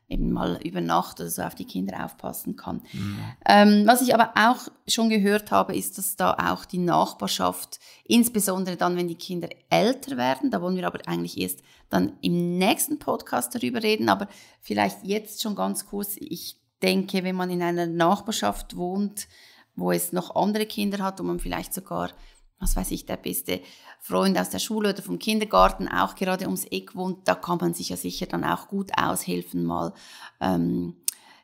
eben 0.08 0.32
mal 0.32 0.60
über 0.64 0.82
Nacht 0.82 1.20
oder 1.20 1.30
so 1.30 1.42
auf 1.42 1.56
die 1.56 1.66
Kinder 1.66 2.06
aufpassen 2.06 2.56
kann. 2.56 2.82
Mhm. 2.94 3.20
Ähm, 3.48 3.84
was 3.88 4.02
ich 4.02 4.14
aber 4.14 4.34
auch 4.36 4.68
schon 4.88 5.10
gehört 5.10 5.52
habe, 5.52 5.76
ist, 5.76 5.98
dass 5.98 6.16
da 6.16 6.34
auch 6.52 6.66
die 6.66 6.78
Nachbarschaft, 6.78 7.80
insbesondere 8.04 8.76
dann, 8.76 8.98
wenn 8.98 9.08
die 9.08 9.16
Kinder 9.16 9.50
älter 9.70 10.18
werden, 10.18 10.52
da 10.52 10.62
wollen 10.62 10.76
wir 10.76 10.86
aber 10.86 11.00
eigentlich 11.08 11.40
erst 11.40 11.62
dann 11.90 12.14
im 12.22 12.58
nächsten 12.58 13.00
Podcast 13.00 13.56
darüber 13.56 13.82
reden, 13.82 14.10
aber 14.10 14.28
vielleicht 14.62 15.04
jetzt 15.04 15.42
schon 15.42 15.56
ganz 15.56 15.88
kurz, 15.88 16.16
ich 16.20 16.58
denke, 16.82 17.24
wenn 17.24 17.36
man 17.36 17.50
in 17.50 17.62
einer 17.62 17.88
Nachbarschaft 17.88 18.76
wohnt, 18.76 19.28
wo 19.76 19.92
es 19.92 20.14
noch 20.14 20.36
andere 20.36 20.66
Kinder 20.66 21.04
hat, 21.04 21.20
wo 21.20 21.24
man 21.24 21.40
vielleicht 21.40 21.74
sogar 21.74 22.12
was 22.60 22.76
weiß 22.76 22.92
ich, 22.92 23.06
der 23.06 23.18
beste 23.18 23.62
Freund 24.00 24.38
aus 24.38 24.50
der 24.50 24.60
Schule 24.60 24.90
oder 24.90 25.02
vom 25.02 25.20
Kindergarten 25.20 25.88
auch 25.88 26.16
gerade 26.16 26.46
ums 26.46 26.66
Eck 26.66 26.96
wohnt, 26.96 27.28
da 27.28 27.36
kann 27.36 27.58
man 27.60 27.74
sich 27.74 27.90
ja 27.90 27.98
sicher 27.98 28.26
dann 28.28 28.44
auch 28.44 28.68
gut 28.68 28.92
aushelfen, 28.98 29.66
mal 29.66 29.94
ähm, 30.40 30.96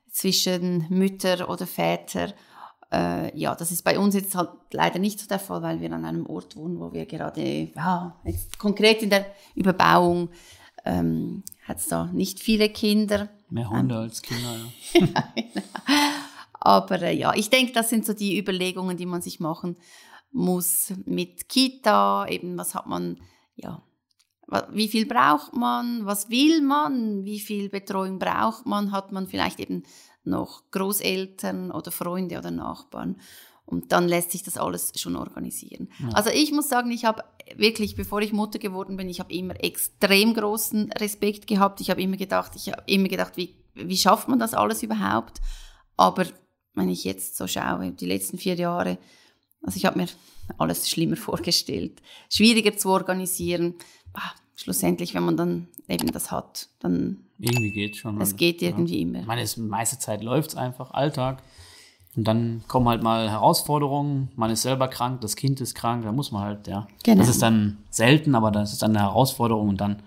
zwischen 0.09 0.85
Mütter 0.89 1.49
oder 1.49 1.67
Väter. 1.67 2.33
Äh, 2.91 3.37
ja, 3.37 3.55
das 3.55 3.71
ist 3.71 3.83
bei 3.83 3.97
uns 3.97 4.15
jetzt 4.15 4.35
halt 4.35 4.49
leider 4.71 4.99
nicht 4.99 5.19
so 5.19 5.27
der 5.27 5.39
Fall, 5.39 5.61
weil 5.61 5.81
wir 5.81 5.91
an 5.91 6.05
einem 6.05 6.25
Ort 6.25 6.55
wohnen, 6.55 6.79
wo 6.79 6.93
wir 6.93 7.05
gerade, 7.05 7.71
ja, 7.75 8.15
jetzt 8.25 8.57
konkret 8.57 9.01
in 9.01 9.09
der 9.09 9.25
Überbauung 9.55 10.29
ähm, 10.85 11.43
hat 11.67 11.77
es 11.77 11.87
da 11.87 12.05
nicht 12.05 12.39
viele 12.39 12.69
Kinder. 12.69 13.29
Mehr 13.49 13.69
Hunde 13.69 13.95
ähm, 13.95 14.01
als 14.01 14.21
Kinder, 14.21 14.55
ja. 14.93 14.99
ja 15.07 15.23
genau. 15.35 15.65
Aber 16.53 17.01
äh, 17.01 17.15
ja, 17.15 17.33
ich 17.33 17.49
denke, 17.49 17.73
das 17.73 17.89
sind 17.89 18.05
so 18.05 18.13
die 18.13 18.37
Überlegungen, 18.37 18.97
die 18.97 19.05
man 19.05 19.21
sich 19.21 19.39
machen 19.39 19.71
muss 19.71 20.10
mit 20.31 21.49
Kita, 21.49 22.27
eben 22.27 22.57
was 22.57 22.73
hat 22.75 22.87
man, 22.87 23.19
ja, 23.55 23.83
wie 24.71 24.87
viel 24.87 25.05
braucht 25.05 25.53
man, 25.55 26.05
was 26.05 26.29
will 26.29 26.61
man, 26.61 27.23
wie 27.23 27.39
viel 27.39 27.69
Betreuung 27.69 28.19
braucht 28.19 28.65
man, 28.65 28.91
hat 28.91 29.11
man 29.11 29.27
vielleicht 29.27 29.59
eben 29.59 29.83
noch 30.23 30.63
Großeltern 30.71 31.71
oder 31.71 31.91
Freunde 31.91 32.37
oder 32.37 32.51
Nachbarn. 32.51 33.19
Und 33.65 33.93
dann 33.93 34.07
lässt 34.07 34.31
sich 34.31 34.43
das 34.43 34.57
alles 34.57 34.91
schon 34.97 35.15
organisieren. 35.15 35.89
Ja. 35.99 36.09
Also 36.09 36.29
ich 36.29 36.51
muss 36.51 36.67
sagen, 36.67 36.91
ich 36.91 37.05
habe 37.05 37.23
wirklich, 37.55 37.95
bevor 37.95 38.21
ich 38.21 38.33
Mutter 38.33 38.59
geworden 38.59 38.97
bin, 38.97 39.07
ich 39.07 39.21
habe 39.21 39.33
immer 39.33 39.63
extrem 39.63 40.33
großen 40.33 40.91
Respekt 40.93 41.47
gehabt. 41.47 41.79
Ich 41.79 41.89
habe 41.89 42.01
immer 42.01 42.17
gedacht, 42.17 42.51
ich 42.55 42.69
habe 42.69 42.83
immer 42.87 43.07
gedacht, 43.07 43.37
wie, 43.37 43.55
wie 43.73 43.97
schafft 43.97 44.27
man 44.27 44.39
das 44.39 44.53
alles 44.53 44.83
überhaupt? 44.83 45.39
Aber 45.95 46.25
wenn 46.73 46.89
ich 46.89 47.05
jetzt 47.05 47.37
so 47.37 47.47
schaue, 47.47 47.91
die 47.91 48.07
letzten 48.07 48.37
vier 48.37 48.55
Jahre, 48.55 48.97
also 49.63 49.77
ich 49.77 49.85
habe 49.85 49.99
mir 49.99 50.07
alles 50.57 50.89
schlimmer 50.89 51.15
vorgestellt, 51.17 52.01
schwieriger 52.29 52.75
zu 52.75 52.89
organisieren. 52.89 53.75
Bah, 54.13 54.33
schlussendlich, 54.55 55.13
wenn 55.13 55.23
man 55.23 55.37
dann 55.37 55.67
eben 55.87 56.11
das 56.11 56.31
hat, 56.31 56.69
dann 56.79 57.25
irgendwie 57.39 57.71
geht 57.71 57.97
schon. 57.97 58.19
Es 58.21 58.35
geht 58.35 58.61
irgendwie 58.61 58.95
ja. 58.95 59.01
immer. 59.01 59.19
Ich 59.21 59.25
meine, 59.25 59.43
die 59.43 59.59
meiste 59.61 59.99
Zeit 59.99 60.23
läuft 60.23 60.51
es 60.51 60.55
einfach, 60.55 60.91
Alltag. 60.91 61.41
Und 62.15 62.25
dann 62.27 62.63
kommen 62.67 62.89
halt 62.89 63.03
mal 63.03 63.29
Herausforderungen. 63.29 64.31
Man 64.35 64.51
ist 64.51 64.63
selber 64.63 64.87
krank, 64.89 65.21
das 65.21 65.35
Kind 65.35 65.61
ist 65.61 65.75
krank, 65.75 66.03
da 66.03 66.11
muss 66.11 66.31
man 66.31 66.43
halt, 66.43 66.67
ja. 66.67 66.87
Genau. 67.03 67.19
Das 67.19 67.29
ist 67.29 67.41
dann 67.41 67.77
selten, 67.89 68.35
aber 68.35 68.51
das 68.51 68.73
ist 68.73 68.81
dann 68.81 68.95
eine 68.95 69.05
Herausforderung 69.05 69.69
und 69.69 69.81
dann, 69.81 70.03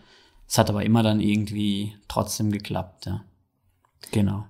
es 0.47 0.59
hat 0.59 0.69
aber 0.69 0.85
immer 0.85 1.03
dann 1.03 1.21
irgendwie 1.21 1.95
trotzdem 2.09 2.53
geklappt, 2.53 3.07
ja. 3.07 3.25
Genau. 4.11 4.45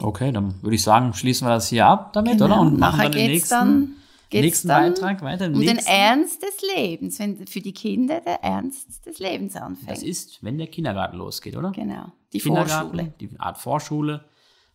Okay, 0.00 0.30
dann 0.32 0.62
würde 0.62 0.76
ich 0.76 0.82
sagen, 0.82 1.12
schließen 1.12 1.46
wir 1.46 1.54
das 1.54 1.68
hier 1.68 1.86
ab 1.86 2.12
damit, 2.12 2.34
genau. 2.34 2.44
oder? 2.44 2.60
Und 2.60 2.78
machen 2.78 3.00
dann 3.00 3.12
den 3.12 3.26
nächsten, 3.26 3.50
dann, 3.50 3.96
nächsten 4.32 4.68
dann 4.68 4.94
Beitrag 4.94 5.22
weiter. 5.22 5.46
Um 5.46 5.52
nächsten. 5.52 5.76
den 5.76 5.86
Ernst 5.86 6.42
des 6.42 6.56
Lebens, 6.76 7.18
wenn 7.18 7.46
für 7.46 7.60
die 7.60 7.72
Kinder 7.72 8.20
der 8.20 8.42
Ernst 8.44 9.04
des 9.06 9.18
Lebens 9.18 9.56
anfängt. 9.56 9.90
Das 9.90 10.02
ist, 10.02 10.42
wenn 10.42 10.58
der 10.58 10.68
Kindergarten 10.68 11.16
losgeht, 11.16 11.56
oder? 11.56 11.72
Genau, 11.72 12.12
die 12.32 12.40
Vorschule. 12.40 13.12
Die 13.20 13.30
Art 13.38 13.58
Vorschule. 13.58 14.24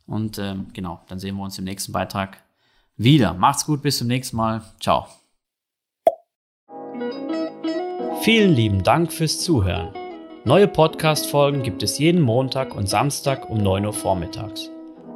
Und 0.06 0.38
ähm, 0.38 0.68
genau, 0.74 1.02
dann 1.08 1.20
sehen 1.20 1.38
wir 1.38 1.44
uns 1.44 1.58
im 1.58 1.64
nächsten 1.64 1.94
Beitrag 1.94 2.44
wieder. 2.98 3.34
Macht's 3.34 3.66
gut, 3.66 3.82
bis 3.82 4.00
zum 4.00 4.08
nächsten 4.08 4.36
Mal. 4.36 4.62
Ciao. 4.82 5.08
Vielen 8.22 8.54
lieben 8.54 8.84
Dank 8.84 9.12
fürs 9.12 9.40
Zuhören. 9.40 9.94
Neue 10.46 10.68
Podcast-Folgen 10.68 11.64
gibt 11.64 11.84
es 11.84 12.00
jeden 12.00 12.22
Montag 12.22 12.76
und 12.76 12.90
Samstag 12.90 13.50
um 13.50 13.60
9 13.60 13.86
Uhr 13.86 13.94
vormittags. 13.94 14.73